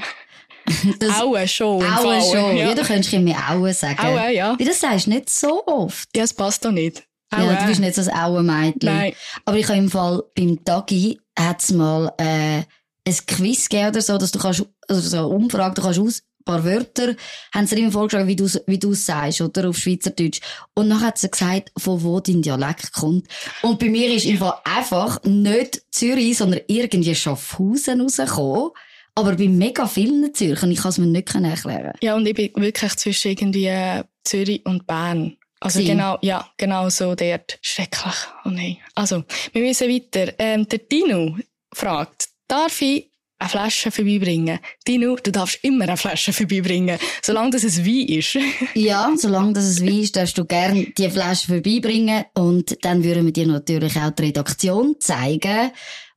Das 0.99 1.21
Aue 1.21 1.47
schon. 1.47 1.81
Aue 1.81 2.21
schon. 2.21 2.57
Ja. 2.57 2.69
ja, 2.71 2.75
du 2.75 2.83
könntest 2.83 3.13
mir 3.13 3.37
Aue 3.49 3.73
sagen. 3.73 4.01
Aue, 4.01 4.35
ja. 4.35 4.57
Das 4.57 4.81
sagst 4.81 5.07
du 5.07 5.11
nicht 5.11 5.31
so 5.31 5.65
oft. 5.65 6.09
Ja, 6.17 6.25
es 6.25 6.35
passt 6.35 6.65
doch 6.65 6.73
nicht. 6.73 7.05
Aue. 7.31 7.45
Ja, 7.47 7.55
du 7.55 7.67
bist 7.67 7.81
nicht 7.81 7.95
so 7.95 8.03
ein 8.03 8.19
Aue-Mädchen. 8.19 8.93
Nein. 8.93 9.13
Aber 9.45 9.57
ich 9.57 9.69
habe 9.69 9.79
im 9.79 9.89
Fall 9.89 10.25
beim 10.35 10.65
Tagi 10.65 11.21
hat's 11.39 11.71
mal, 11.71 12.13
äh, 12.19 12.63
ein 13.07 13.17
Quiz 13.27 13.69
gegeben 13.69 13.91
oder 13.91 14.03
so, 14.03 14.19
dass 14.19 14.33
du 14.33 14.39
kannst, 14.39 14.67
also 14.89 15.01
so 15.01 15.17
eine 15.19 15.29
Umfrage, 15.29 15.75
du 15.75 15.83
kannst 15.83 16.01
aus, 16.01 16.23
paar 16.47 16.65
Wörter, 16.65 17.15
haben 17.55 17.67
sie 17.67 17.79
immer 17.79 17.93
vorgeschlagen, 17.93 18.29
wie 18.29 18.37
du 18.37 18.49
wie 18.67 18.79
du 18.79 18.95
sagst, 18.95 19.43
oder 19.43 19.69
auf 19.69 19.77
Schweizerdeutsch. 19.77 20.41
Und 20.75 20.89
dann 20.89 21.03
hat 21.03 21.19
sie 21.19 21.31
gesagt, 21.31 21.71
von 21.77 22.03
wo 22.03 22.21
dein 22.21 22.41
Dialekt 22.41 22.93
kommt. 22.93 23.27
Und 23.61 23.79
bei 23.79 23.91
mir 23.91 24.15
ist 24.15 24.27
einfach 24.27 24.63
einfach 24.65 25.23
nicht 25.25 25.83
Zürich, 25.91 26.39
sondern 26.39 26.61
irgendwie 26.69 27.15
Schaffhausen 27.15 28.01
rausgekommen. 28.01 28.71
Aber 29.15 29.35
bei 29.35 29.49
mega 29.49 29.87
vielen 29.87 30.33
Zürchen, 30.35 30.71
ich 30.71 30.79
kann 30.79 30.91
es 30.91 30.99
mir 30.99 31.07
nicht 31.07 31.35
erklären. 31.35 31.93
Ja, 32.03 32.17
und 32.17 32.27
ich 32.27 32.35
bin 32.35 32.51
wirklich 32.57 32.97
zwischen 32.97 33.33
irgendwie 33.33 33.67
äh, 33.67 34.05
Zürich 34.25 34.65
und 34.67 34.87
Bern. 34.87 35.37
Also 35.59 35.81
Sie. 35.81 35.87
genau, 35.87 36.19
ja, 36.21 36.47
genau 36.59 36.91
so 36.91 37.15
dort. 37.15 37.59
Schrecklich. 37.63 38.15
Oh 38.45 38.51
nein. 38.51 38.77
Also, 38.95 39.25
wir 39.53 39.63
müssen 39.63 39.89
weiter. 39.89 40.35
Ähm, 40.39 40.69
der 40.69 40.81
Dino 40.81 41.37
fragt, 41.73 42.29
darf 42.47 42.83
ich 42.83 43.11
eine 43.39 43.49
Flasche 43.49 43.91
vorbeibringen. 43.91 44.59
Dino, 44.87 45.17
du 45.17 45.31
darfst 45.31 45.63
immer 45.63 45.85
eine 45.85 45.97
Flasche 45.97 46.33
vorbeibringen, 46.33 46.99
solange 47.23 47.51
das 47.51 47.65
es 47.65 47.85
Wein 47.85 48.09
ist. 48.09 48.39
ja, 48.75 49.13
solange 49.17 49.53
das 49.53 49.65
es 49.65 49.83
Wein 49.83 50.01
ist, 50.01 50.17
darfst 50.17 50.39
du 50.39 50.45
gerne 50.45 50.87
die 50.97 51.11
Flasche 51.11 51.49
vorbeibringen 51.49 52.25
und 52.35 52.77
dann 52.83 53.05
würden 53.05 53.27
wir 53.27 53.33
dir 53.33 53.47
natürlich 53.47 53.97
auch 53.99 54.11
die 54.11 54.25
Redaktion 54.25 54.97
zeigen 55.01 55.71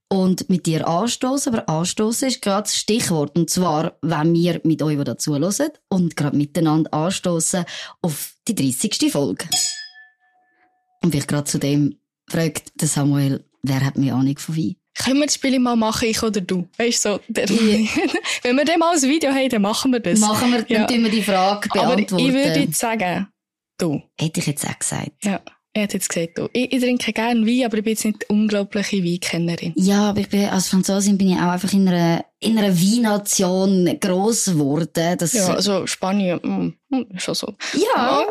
und 0.09 0.49
mit 0.49 0.65
dir 0.65 0.87
anstoßen. 0.87 1.53
Aber 1.53 1.69
anstoßen 1.69 2.29
ist 2.29 2.41
gerade 2.41 2.63
das 2.63 2.75
Stichwort. 2.75 3.37
Und 3.37 3.49
zwar, 3.49 3.97
wenn 4.01 4.33
wir 4.33 4.59
mit 4.63 4.81
euch, 4.81 4.97
die 4.97 5.03
dazu 5.03 5.35
hören 5.35 5.69
und 5.89 6.15
gerade 6.15 6.37
miteinander 6.37 6.93
anstoßen 6.93 7.65
auf 8.01 8.33
die 8.47 8.55
30. 8.55 9.11
Folge. 9.11 9.45
Und 11.01 11.15
ich 11.15 11.27
gerade 11.27 11.45
zu 11.45 11.59
dem 11.59 11.97
fragt 12.29 12.81
der 12.81 12.87
Samuel, 12.87 13.45
wer 13.63 13.85
hat 13.85 13.97
mir 13.97 14.15
Ahnung 14.15 14.37
von 14.37 14.57
Wein? 14.57 14.75
Können 14.99 15.19
wir 15.19 15.25
das 15.25 15.35
Spiel 15.35 15.57
mal 15.59 15.75
machen, 15.75 16.07
ich 16.09 16.21
oder 16.21 16.41
du? 16.41 16.67
Weißt 16.77 17.01
so, 17.01 17.19
der, 17.27 17.49
wenn 17.49 18.55
wir 18.55 18.65
dann 18.65 18.79
mal 18.79 18.95
ein 18.95 19.01
Video 19.01 19.31
haben, 19.31 19.49
dann 19.49 19.61
machen 19.61 19.91
wir 19.91 19.99
das. 19.99 20.19
Machen 20.19 20.51
wir, 20.51 20.63
dann 20.63 20.81
ja. 20.81 20.85
tun 20.85 21.03
wir 21.03 21.09
die 21.09 21.23
Frage 21.23 21.69
beantworten. 21.69 22.13
Aber 22.13 22.23
ich 22.23 22.33
würde 22.33 22.59
jetzt 22.59 22.79
sagen, 22.79 23.27
du. 23.77 24.01
Hätte 24.19 24.41
ich 24.41 24.47
jetzt 24.47 24.67
auch 24.67 24.77
gesagt. 24.77 25.11
Ja. 25.23 25.41
Er 25.79 25.83
hat 25.83 25.93
jetzt 25.93 26.09
gesagt, 26.09 26.37
du, 26.37 26.49
ich, 26.51 26.73
ich 26.73 26.81
trinke 26.81 27.13
gerne 27.13 27.45
Wein, 27.47 27.65
aber 27.65 27.77
ich 27.77 27.83
bin 27.85 27.91
jetzt 27.91 28.03
nicht 28.03 28.29
unglaubliche 28.29 29.01
Weinkennerin. 29.01 29.71
Ja, 29.77 30.09
aber 30.09 30.19
ich 30.19 30.27
bin, 30.27 30.43
als 30.45 30.67
Franzosin 30.67 31.17
bin 31.17 31.29
ich 31.29 31.37
auch 31.37 31.51
einfach 31.51 31.71
in 31.71 31.87
einer, 31.87 32.25
in 32.39 32.57
einer 32.57 32.75
Weinnation 32.75 33.97
gross 34.01 34.45
geworden. 34.45 35.15
Das 35.17 35.31
ja, 35.31 35.47
also 35.47 35.87
Spanien, 35.87 36.75
mm, 36.91 37.17
schon 37.17 37.33
so. 37.33 37.55
Ja, 37.73 38.25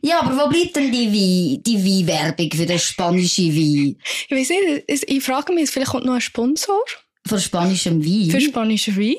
ja, 0.00 0.22
aber 0.22 0.44
wo 0.44 0.48
bleibt 0.48 0.76
denn 0.76 0.90
die 0.90 1.08
Wein, 1.08 1.62
die 1.62 2.08
Weinwerbung 2.08 2.50
für 2.50 2.64
den 2.64 2.78
spanischen 2.78 3.54
Wein? 3.54 3.96
Ich 4.28 4.34
weiß 4.34 4.48
nicht, 4.48 5.04
ich 5.06 5.22
frage 5.22 5.52
mich, 5.52 5.68
vielleicht 5.68 5.90
kommt 5.90 6.06
noch 6.06 6.14
ein 6.14 6.22
Sponsor? 6.22 6.80
Für 7.26 7.38
spanischem 7.38 8.02
Wein? 8.02 8.30
Für 8.30 8.40
spanischen 8.40 8.96
Wein. 8.96 9.16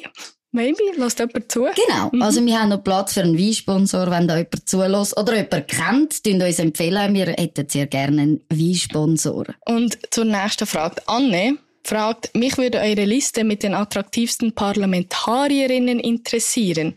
Maybe, 0.55 0.77
lasst 0.95 1.19
jemand 1.19 1.51
zu. 1.51 1.67
Genau. 1.87 2.09
Mhm. 2.13 2.21
Also, 2.21 2.43
wir 2.45 2.59
haben 2.59 2.69
noch 2.69 2.81
Platz 2.81 3.13
für 3.13 3.21
einen 3.21 3.37
Weinsponsor, 3.37 4.09
wenn 4.09 4.25
da 4.25 4.37
jemand 4.37 4.69
zulässt 4.69 5.17
oder 5.17 5.35
jemand 5.35 5.67
kennt, 5.67 6.23
könnt 6.23 6.43
uns 6.43 6.59
empfehlen. 6.59 7.13
Wir 7.13 7.27
hätten 7.27 7.67
sehr 7.67 7.87
gerne 7.87 8.21
einen 8.21 8.41
Weinsponsor. 8.49 9.47
Und 9.65 9.97
zur 10.11 10.23
nächsten 10.23 10.65
Frage. 10.65 11.01
Anne 11.07 11.57
fragt, 11.83 12.33
mich 12.35 12.57
würde 12.57 12.79
eure 12.79 13.03
Liste 13.03 13.43
mit 13.43 13.63
den 13.63 13.73
attraktivsten 13.73 14.55
Parlamentarierinnen 14.55 15.99
interessieren. 15.99 16.95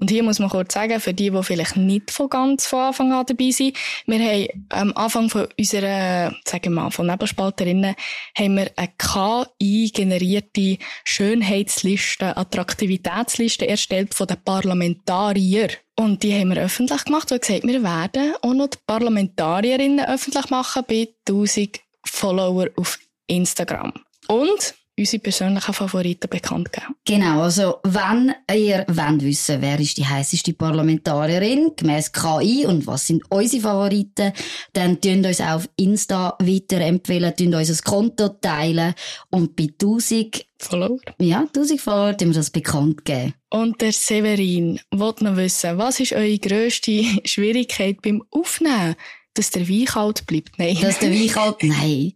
Und 0.00 0.10
hier 0.10 0.22
muss 0.22 0.38
man 0.38 0.48
kurz 0.48 0.74
sagen, 0.74 1.00
für 1.00 1.12
die, 1.12 1.30
die 1.30 1.42
vielleicht 1.42 1.76
nicht 1.76 2.12
von 2.12 2.30
ganz 2.30 2.66
von 2.66 2.78
Anfang 2.80 3.12
an 3.12 3.26
dabei 3.26 3.50
sind, 3.50 3.76
wir 4.06 4.18
haben 4.20 4.48
am 4.68 4.92
Anfang 4.94 5.28
von 5.28 5.48
unserer, 5.58 6.34
sagen 6.44 6.64
wir 6.64 6.82
mal, 6.82 6.90
von 6.90 7.08
Nebelspalterinnen, 7.08 7.96
haben 8.36 8.56
wir 8.56 8.70
eine 8.76 8.92
KI-generierte 8.96 10.78
Schönheitsliste, 11.02 12.36
Attraktivitätsliste 12.36 13.66
erstellt 13.66 14.14
von 14.14 14.28
den 14.28 14.42
Parlamentariern. 14.44 15.70
Und 15.96 16.22
die 16.22 16.32
haben 16.32 16.54
wir 16.54 16.62
öffentlich 16.62 17.04
gemacht 17.04 17.32
und 17.32 17.40
gesagt, 17.40 17.66
wir 17.66 17.82
werden 17.82 18.34
auch 18.42 18.54
noch 18.54 18.68
die 18.68 18.78
Parlamentarierinnen 18.86 20.06
öffentlich 20.06 20.48
machen 20.48 20.84
bei 20.86 21.08
1000 21.28 21.80
Follower 22.04 22.68
auf 22.76 23.00
Instagram. 23.26 23.92
Und 24.28 24.74
unsere 24.98 25.22
persönlichen 25.22 25.72
Favoriten 25.72 26.28
bekannt 26.28 26.72
geben. 26.72 26.94
Genau, 27.04 27.42
also 27.42 27.76
wenn 27.84 28.34
ihr 28.52 28.84
wollt 28.88 29.22
wissen, 29.22 29.62
wer 29.62 29.78
ist 29.78 29.96
die 29.96 30.06
heißeste 30.06 30.52
Parlamentarierin 30.54 31.72
gemäß 31.76 32.12
KI 32.12 32.66
und 32.66 32.86
was 32.86 33.06
sind 33.06 33.22
unsere 33.30 33.62
Favoriten, 33.62 34.32
dann 34.72 35.00
tun 35.00 35.24
uns 35.24 35.40
auf 35.40 35.68
Insta 35.76 36.36
weiterempfehlen, 36.40 37.34
tun 37.36 37.54
uns 37.54 37.70
ein 37.70 37.84
Konto 37.84 38.28
teilen 38.28 38.94
und 39.30 39.56
bei 39.56 39.68
1000 39.80 40.46
Follower. 40.58 40.98
Ja, 41.18 41.40
1000 41.40 41.80
Follower 41.80 42.16
tun 42.16 42.28
wir 42.28 42.34
das 42.34 42.50
bekannt 42.50 43.04
geben. 43.04 43.34
Und 43.50 43.80
der 43.80 43.92
Severin 43.92 44.80
wollte 44.90 45.24
noch 45.24 45.36
wissen, 45.36 45.78
was 45.78 46.00
ist 46.00 46.12
eure 46.12 46.38
grösste 46.38 47.04
Schwierigkeit 47.24 48.02
beim 48.02 48.22
Aufnehmen? 48.30 48.96
Dass 49.34 49.50
der 49.50 49.68
Wein 49.68 49.84
kalt 49.84 50.26
bleibt? 50.26 50.58
Nein. 50.58 50.78
Dass 50.80 50.98
der 50.98 51.12
Wein 51.12 51.28
kalt, 51.28 51.56
nein. 51.62 52.14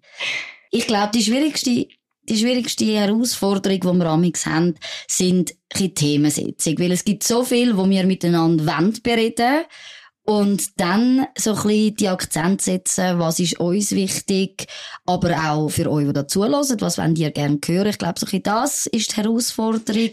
Ich 0.70 0.86
glaube, 0.86 1.12
die 1.14 1.22
schwierigste 1.22 1.86
die 2.28 2.38
schwierigste 2.38 2.84
Herausforderung, 2.84 3.80
die 3.80 3.98
wir 3.98 4.06
amigs 4.06 4.46
haben, 4.46 4.74
sind 5.08 5.54
die 5.76 5.92
Themensetzung. 5.92 6.78
Weil 6.78 6.92
es 6.92 7.04
gibt 7.04 7.24
so 7.24 7.44
viel, 7.44 7.76
wo 7.76 7.88
wir 7.88 8.04
miteinander 8.04 8.92
bereden 9.02 9.64
und 10.24 10.80
dann 10.80 11.26
so 11.36 11.50
ein 11.50 11.62
bisschen 11.62 11.96
die 11.96 12.08
Akzente 12.08 12.62
setzen, 12.62 13.18
was 13.18 13.40
ist 13.40 13.58
uns 13.58 13.90
wichtig, 13.90 14.66
aber 15.04 15.50
auch 15.50 15.68
für 15.68 15.90
euch, 15.90 16.06
die 16.06 16.12
dazulassen, 16.12 16.80
was 16.80 16.98
wollt 16.98 17.18
ihr 17.18 17.32
gerne 17.32 17.58
hören. 17.64 17.88
Ich 17.88 17.98
glaube, 17.98 18.20
so 18.20 18.26
ein 18.26 18.30
bisschen 18.30 18.42
das 18.44 18.86
ist 18.86 19.12
die 19.12 19.16
Herausforderung. 19.16 20.10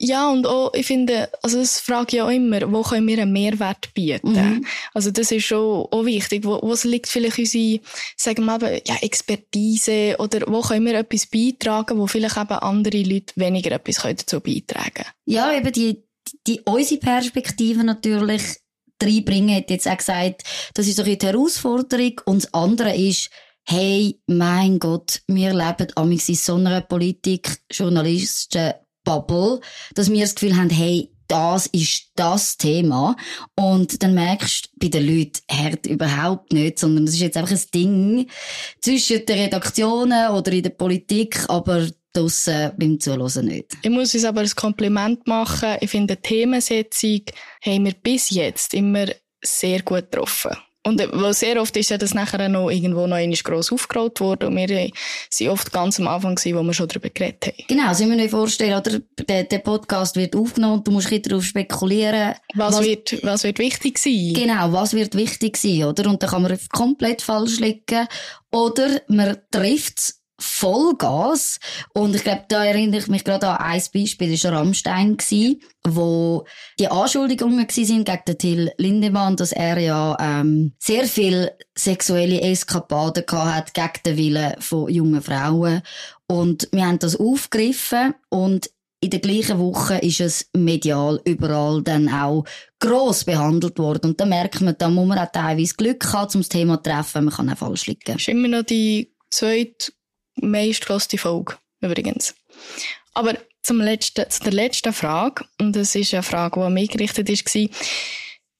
Ja, 0.00 0.30
und 0.30 0.46
auch, 0.46 0.72
ich 0.74 0.86
finde, 0.86 1.28
also 1.42 1.58
das 1.58 1.80
frage 1.80 2.16
ich 2.16 2.22
auch 2.22 2.30
immer, 2.30 2.72
wo 2.72 2.82
können 2.82 3.08
wir 3.08 3.20
einen 3.20 3.32
Mehrwert 3.32 3.92
bieten? 3.94 4.32
Mhm. 4.32 4.66
Also 4.94 5.10
das 5.10 5.32
ist 5.32 5.44
schon 5.44 5.86
auch 5.90 6.04
wichtig. 6.04 6.44
Wo, 6.44 6.60
wo 6.62 6.76
liegt 6.84 7.08
vielleicht 7.08 7.38
unsere, 7.38 7.80
sagen 8.16 8.44
wir 8.44 8.58
mal, 8.58 8.80
ja, 8.86 8.96
Expertise 9.00 10.14
oder 10.20 10.42
wo 10.46 10.60
können 10.60 10.86
wir 10.86 10.94
etwas 10.94 11.26
beitragen, 11.26 11.98
wo 11.98 12.06
vielleicht 12.06 12.36
eben 12.36 12.50
andere 12.50 13.02
Leute 13.02 13.34
weniger 13.36 13.72
etwas 13.72 13.96
dazu 13.96 14.40
beitragen 14.40 14.94
können? 14.94 15.10
Ja, 15.26 15.52
eben 15.52 15.72
die, 15.72 16.04
die, 16.46 16.60
unsere 16.60 17.00
Perspektive 17.00 17.82
natürlich 17.82 18.42
reinbringen, 19.02 19.56
hat 19.56 19.70
jetzt 19.70 19.88
auch 19.88 19.96
gesagt, 19.96 20.42
das 20.74 20.86
ist 20.86 20.96
so 20.96 21.02
die 21.02 21.18
Herausforderung. 21.20 22.20
Und 22.24 22.44
das 22.44 22.54
andere 22.54 22.96
ist, 22.96 23.30
hey, 23.64 24.20
mein 24.26 24.78
Gott, 24.78 25.22
wir 25.26 25.52
leben 25.52 25.88
amigs 25.96 26.28
in 26.28 26.34
so 26.36 26.54
einer 26.54 26.80
Politik, 26.82 27.58
Journalisten, 27.70 28.74
Bubble, 29.08 29.60
dass 29.94 30.10
wir 30.10 30.20
das 30.20 30.34
Gefühl 30.34 30.54
haben, 30.54 30.68
hey, 30.68 31.10
das 31.28 31.66
ist 31.66 32.10
das 32.14 32.58
Thema. 32.58 33.16
Und 33.54 34.02
dann 34.02 34.12
merkst 34.12 34.66
du 34.66 34.70
bei 34.78 34.88
den 34.88 35.06
Leuten, 35.06 35.40
hört 35.50 35.86
überhaupt 35.86 36.52
nicht, 36.52 36.78
sondern 36.78 37.04
es 37.04 37.14
ist 37.14 37.20
jetzt 37.20 37.36
einfach 37.38 37.52
ein 37.52 37.60
Ding 37.74 38.30
zwischen 38.82 39.24
den 39.24 39.38
Redaktionen 39.38 40.30
oder 40.30 40.52
in 40.52 40.62
der 40.62 40.70
Politik, 40.70 41.42
aber 41.48 41.86
draussen 42.12 42.72
beim 42.76 43.00
Zuhören 43.00 43.46
nicht. 43.46 43.76
Ich 43.82 43.90
muss 43.90 44.14
uns 44.14 44.24
aber 44.24 44.42
ein 44.42 44.50
Kompliment 44.50 45.26
machen. 45.26 45.76
Ich 45.80 45.90
finde, 45.90 46.16
die 46.16 46.22
Themensetzung 46.22 47.22
haben 47.64 47.86
wir 47.86 47.94
bis 47.94 48.28
jetzt 48.28 48.74
immer 48.74 49.06
sehr 49.42 49.82
gut 49.82 50.10
getroffen. 50.10 50.56
Und 50.84 51.02
weil 51.12 51.34
sehr 51.34 51.60
oft 51.60 51.76
ist 51.76 51.90
ja 51.90 51.98
das 51.98 52.14
nachher 52.14 52.48
noch 52.48 52.70
irgendwo 52.70 53.06
noch 53.06 53.16
einmal 53.16 53.36
gross 53.38 53.72
aufgerollt 53.72 54.20
worden 54.20 54.48
und 54.48 54.56
wir 54.56 54.68
waren 54.68 55.50
oft 55.50 55.72
ganz 55.72 55.98
am 56.00 56.08
Anfang 56.08 56.36
gewesen, 56.36 56.56
wo 56.56 56.62
wir 56.62 56.72
schon 56.72 56.88
darüber 56.88 57.10
geredet 57.10 57.46
haben. 57.46 57.64
Genau, 57.68 57.92
so 57.92 58.04
müssen 58.04 58.20
wir 58.20 58.30
vorstellen, 58.30 58.78
oder? 58.78 59.00
Der, 59.28 59.44
der 59.44 59.58
Podcast 59.58 60.16
wird 60.16 60.34
aufgenommen, 60.34 60.84
du 60.84 60.92
musst 60.92 61.10
darauf 61.26 61.44
spekulieren. 61.44 62.34
Was, 62.54 62.76
was, 62.76 62.84
wird, 62.84 63.22
was 63.22 63.44
wird 63.44 63.58
wichtig 63.58 63.98
sein? 63.98 64.32
Genau, 64.34 64.72
was 64.72 64.94
wird 64.94 65.14
wichtig 65.14 65.56
sein, 65.56 65.84
oder? 65.84 66.08
Und 66.08 66.22
da 66.22 66.28
kann 66.28 66.42
man 66.42 66.58
komplett 66.72 67.22
falsch 67.22 67.58
liegen. 67.60 68.06
Oder 68.50 69.02
man 69.08 69.36
trifft 69.50 70.17
Vollgas. 70.38 71.58
Und 71.94 72.14
ich 72.14 72.22
glaube, 72.22 72.44
da 72.48 72.64
erinnere 72.64 73.00
ich 73.00 73.08
mich 73.08 73.24
gerade 73.24 73.48
an 73.48 73.56
ein 73.56 73.82
Beispiel, 73.92 74.30
das 74.30 74.44
war 74.44 74.52
Rammstein, 74.52 75.16
wo 75.86 76.44
die 76.78 76.88
Anschuldigungen 76.88 77.58
waren 77.58 77.66
gegen 77.66 78.04
den 78.04 78.38
Till 78.38 78.72
Lindemann, 78.76 79.36
dass 79.36 79.52
er 79.52 79.78
ja 79.78 80.16
ähm, 80.20 80.74
sehr 80.78 81.04
viel 81.04 81.50
sexuelle 81.76 82.40
Eskapaden 82.40 83.24
hat 83.28 83.74
gegen 83.74 84.02
den 84.04 84.16
Willen 84.16 84.60
von 84.60 84.88
jungen 84.92 85.22
Frauen. 85.22 85.82
Und 86.26 86.68
wir 86.72 86.86
haben 86.86 86.98
das 86.98 87.16
aufgegriffen 87.16 88.14
und 88.28 88.70
in 89.00 89.10
der 89.10 89.20
gleichen 89.20 89.58
Woche 89.60 89.98
ist 89.98 90.20
es 90.20 90.50
medial 90.56 91.20
überall 91.24 91.82
dann 91.82 92.08
auch 92.08 92.44
gross 92.80 93.24
behandelt 93.24 93.78
worden. 93.78 94.10
Und 94.10 94.20
da 94.20 94.26
merkt 94.26 94.60
man, 94.60 94.74
da 94.76 94.88
muss 94.88 95.06
man 95.06 95.18
auch 95.18 95.30
teilweise 95.32 95.74
Glück 95.74 96.12
haben, 96.12 96.30
um 96.34 96.40
das 96.40 96.48
Thema 96.48 96.82
zu 96.82 96.90
treffen. 96.90 97.26
Man 97.26 97.34
kann 97.34 97.50
auch 97.50 97.58
falsch 97.58 97.86
liegen. 97.86 98.16
Ist 98.16 98.28
immer 98.28 98.48
noch 98.48 98.64
die 98.64 99.12
zweite 99.30 99.92
meistgehörte 100.42 101.18
Folge, 101.18 101.56
übrigens. 101.80 102.34
Aber 103.14 103.34
zum 103.62 103.80
letzten, 103.80 104.30
zu 104.30 104.42
der 104.44 104.52
letzten 104.52 104.92
Frage, 104.92 105.44
und 105.60 105.74
das 105.74 105.94
ist 105.94 106.14
eine 106.14 106.22
Frage, 106.22 106.60
die 106.60 106.66
an 106.66 106.74
mich 106.74 106.90
gerichtet 106.90 107.28
war, 107.28 107.68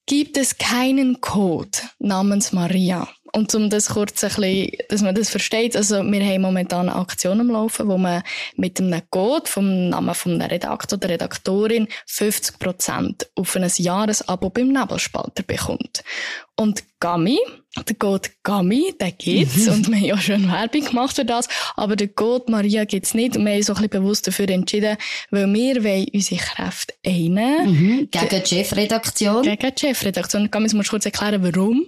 gibt 0.05 0.37
es 0.37 0.57
keinen 0.57 1.21
Code 1.21 1.77
namens 1.99 2.51
Maria? 2.51 3.07
Und 3.31 3.53
um 3.53 3.69
das 3.69 3.89
kurz 3.89 4.23
ein 4.23 4.29
bisschen, 4.29 4.71
dass 4.89 5.01
man 5.01 5.13
das 5.13 5.29
versteht, 5.29 5.75
also 5.75 6.03
wir 6.03 6.25
haben 6.25 6.41
momentan 6.41 6.89
eine 6.89 6.97
Aktion 6.97 7.39
am 7.39 7.49
Laufen, 7.49 7.87
wo 7.87 7.97
man 7.97 8.23
mit 8.55 8.79
einem 8.79 9.01
Code 9.09 9.49
vom 9.49 9.89
Namen 9.89 10.15
von 10.15 10.33
einem 10.33 10.49
Redaktor 10.49 10.97
oder 10.97 11.09
Redaktorin 11.09 11.87
50% 12.07 13.27
auf 13.35 13.55
ein 13.55 13.71
Jahresabo 13.75 14.49
beim 14.49 14.69
Nebelspalter 14.69 15.43
bekommt. 15.43 16.03
Und 16.55 16.83
Gami, 16.99 17.39
der 17.87 17.95
Code 17.95 18.29
Gami, 18.43 18.93
den 18.99 19.13
gibt's, 19.17 19.67
mhm. 19.67 19.73
und 19.73 19.87
wir 19.89 19.95
haben 19.95 20.05
ja 20.05 20.17
schon 20.17 20.51
Werbung 20.51 20.83
gemacht 20.83 21.15
für 21.15 21.23
das, 21.23 21.47
aber 21.77 21.95
der 21.95 22.09
Code 22.09 22.51
Maria 22.51 22.83
gibt's 22.83 23.13
nicht, 23.13 23.37
und 23.37 23.45
wir 23.45 23.51
haben 23.51 23.57
uns 23.59 23.67
so 23.67 23.73
ein 23.73 23.75
bisschen 23.75 24.03
bewusst 24.03 24.27
dafür 24.27 24.49
entschieden, 24.49 24.97
weil 25.29 25.47
wir 25.53 25.83
wollen 25.83 26.07
unsere 26.13 26.41
Kräfte 26.41 26.93
einen. 27.05 27.71
Mhm. 27.71 28.09
Gegen 28.11 28.43
die 28.43 28.45
Chefredaktion. 28.45 29.43
Gegen 29.43 29.75
die 29.75 29.79
Chefredaktion. 29.79 30.51
Gami, 30.51 30.67
musst 30.73 30.89
du 30.89 30.91
kurz 30.91 31.05
erklären, 31.05 31.41
warum? 31.43 31.85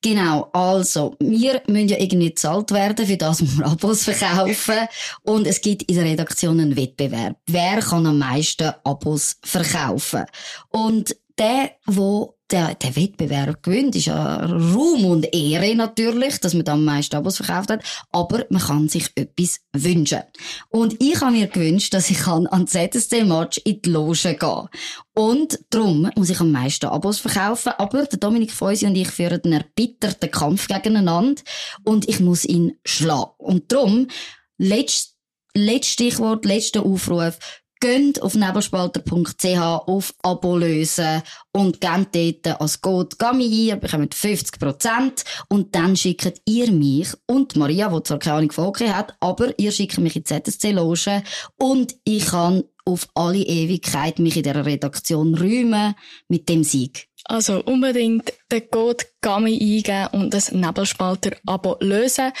Genau, 0.00 0.48
also, 0.52 1.16
wir 1.18 1.60
müssen 1.66 1.88
ja 1.88 1.98
irgendwie 1.98 2.28
gezahlt 2.28 2.70
werden, 2.70 3.04
für 3.04 3.16
das 3.16 3.42
wir 3.42 3.66
Abos 3.66 4.04
verkaufen. 4.04 4.86
Und 5.22 5.46
es 5.46 5.60
gibt 5.60 5.82
in 5.82 5.96
der 5.96 6.04
Redaktion 6.04 6.60
einen 6.60 6.76
Wettbewerb. 6.76 7.36
Wer 7.46 7.80
kann 7.80 8.06
am 8.06 8.18
meisten 8.18 8.72
Abos 8.84 9.38
verkaufen? 9.42 10.24
Und 10.68 11.16
der, 11.36 11.72
wo 11.86 12.37
der, 12.50 12.74
der 12.74 12.96
Wettbewerb 12.96 13.62
gewinnt, 13.62 13.94
ist 13.94 14.06
ja 14.06 14.44
Ruhm 14.46 15.04
und 15.04 15.34
Ehre 15.34 15.74
natürlich, 15.74 16.40
dass 16.40 16.54
man 16.54 16.64
da 16.64 16.72
am 16.72 16.84
meisten 16.84 17.16
Abos 17.16 17.36
verkauft 17.36 17.70
hat. 17.70 17.82
Aber 18.10 18.46
man 18.50 18.62
kann 18.62 18.88
sich 18.88 19.10
etwas 19.14 19.60
wünschen. 19.72 20.22
Und 20.70 20.96
ich 21.00 21.20
habe 21.20 21.32
mir 21.32 21.46
gewünscht, 21.48 21.92
dass 21.94 22.10
ich 22.10 22.26
an 22.26 22.48
den 22.50 22.66
ZSC-Match 22.66 23.58
in 23.64 23.82
die 23.82 23.90
Loge 23.90 24.34
gehen 24.34 24.68
Und 25.14 25.58
darum 25.70 26.10
muss 26.16 26.30
ich 26.30 26.40
am 26.40 26.52
meisten 26.52 26.86
Abos 26.86 27.18
verkaufen. 27.18 27.72
Aber 27.76 28.04
der 28.04 28.18
Dominik 28.18 28.52
Feusi 28.52 28.86
und 28.86 28.96
ich 28.96 29.08
führen 29.08 29.40
einen 29.44 29.52
erbitterten 29.54 30.30
Kampf 30.30 30.68
gegeneinander. 30.68 31.42
Und 31.84 32.08
ich 32.08 32.20
muss 32.20 32.44
ihn 32.44 32.78
schlagen. 32.84 33.32
Und 33.38 33.72
darum, 33.72 34.08
letztes 34.56 35.18
Letztes 35.54 35.94
Stichwort, 35.94 36.44
letzter 36.44 36.84
Aufruf. 36.86 37.38
Geht 37.80 38.20
auf 38.22 38.34
nebelspalter.ch 38.34 39.58
auf 39.58 40.14
Abo 40.22 40.56
lösen 40.56 41.22
und 41.52 41.80
gebt 41.80 42.44
dort 42.44 42.60
als 42.60 42.80
Code 42.80 43.16
Gami 43.16 43.44
ein, 43.44 43.52
ihr 43.52 43.76
bekommt 43.76 44.14
50% 44.14 45.24
und 45.48 45.74
dann 45.74 45.94
schickt 45.94 46.40
ihr 46.44 46.72
mich 46.72 47.08
und 47.26 47.54
Maria, 47.56 47.88
die 47.88 48.02
zwar 48.02 48.18
keine 48.18 48.36
Ahnung 48.38 48.52
von 48.52 48.74
hat, 48.92 49.16
aber 49.20 49.56
ihr 49.58 49.70
schickt 49.70 49.98
mich 49.98 50.16
in 50.16 50.24
die 50.24 50.42
ZSC-Loge 50.42 51.22
und 51.56 51.94
ich 52.04 52.26
kann 52.26 52.64
auf 52.84 53.06
alle 53.14 53.42
Ewigkeit 53.42 54.18
mich 54.18 54.36
in 54.36 54.42
dieser 54.42 54.64
Redaktion 54.64 55.34
räumen 55.34 55.94
mit 56.28 56.48
dem 56.48 56.64
Sieg. 56.64 57.08
Also 57.24 57.62
unbedingt 57.62 58.32
den 58.50 58.70
Code 58.70 59.04
GAMI 59.20 59.52
eingeben 59.52 60.08
und 60.12 60.32
das 60.32 60.50
Nebelspalter-Abo 60.50 61.76
lösen. 61.80 62.32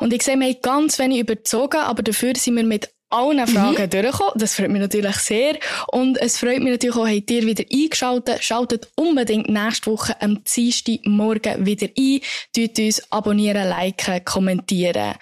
Und 0.00 0.12
ich 0.12 0.22
sehe, 0.22 0.36
wir 0.36 0.48
haben 0.48 0.60
ganz 0.60 0.98
wenig 0.98 1.20
überzogen, 1.20 1.80
aber 1.80 2.02
dafür 2.02 2.32
sind 2.36 2.56
wir 2.56 2.64
mit 2.64 2.90
allen 3.12 3.46
Fragen 3.46 3.82
mhm. 3.82 3.90
durchgekommen. 3.90 4.32
Das 4.36 4.54
freut 4.54 4.70
mich 4.70 4.80
natürlich 4.80 5.16
sehr. 5.16 5.56
Und 5.88 6.20
es 6.20 6.38
freut 6.38 6.60
mich 6.60 6.72
natürlich 6.72 6.96
auch, 6.96 7.06
habt 7.06 7.30
ihr 7.30 7.46
wieder 7.46 7.64
eingeschaltet. 7.72 8.42
Schaltet 8.42 8.88
unbedingt 8.96 9.48
nächste 9.48 9.90
Woche 9.90 10.20
am 10.20 10.42
Dienstag 10.44 11.00
Morgen 11.04 11.66
wieder 11.66 11.88
ein. 11.96 12.20
Tut 12.54 12.78
uns 12.78 13.12
abonnieren, 13.12 13.68
liken, 13.68 14.24
kommentieren. 14.24 15.14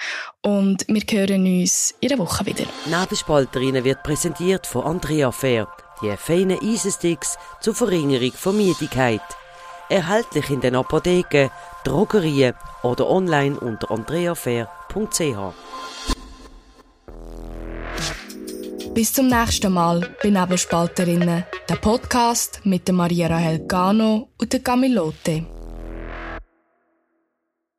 Und 0.42 0.87
wir 0.88 1.03
hören 1.11 1.44
uns 1.44 1.94
in 2.00 2.09
der 2.09 2.18
Woche 2.18 2.46
wieder. 2.46 2.64
Nebelspalterinnen 2.87 3.85
wird 3.85 4.03
präsentiert 4.03 4.66
von 4.66 4.85
Andrea 4.85 5.33
Fair. 5.33 5.68
Die 6.03 6.16
feinen 6.16 6.59
Eisensticks 6.62 7.37
zur 7.61 7.74
Verringerung 7.74 8.33
von 8.33 8.57
Müdigkeit. 8.57 9.20
Erhältlich 9.90 10.48
in 10.48 10.61
den 10.61 10.76
Apotheken, 10.76 11.50
Drogerien 11.85 12.55
oder 12.83 13.11
online 13.11 13.59
unter 13.59 13.90
andreafair.ch. 13.90 16.19
Bis 18.94 19.12
zum 19.12 19.29
nächsten 19.29 19.72
Mal 19.72 20.00
bei 20.20 20.31
Nebelspalterinnen, 20.31 21.44
der 21.68 21.76
Podcast 21.76 22.61
mit 22.64 22.90
Maria 22.90 23.29
Rahel 23.29 23.61
Gano 23.66 24.29
und 24.37 24.53
der 24.53 24.61
Camilote. 24.61 25.60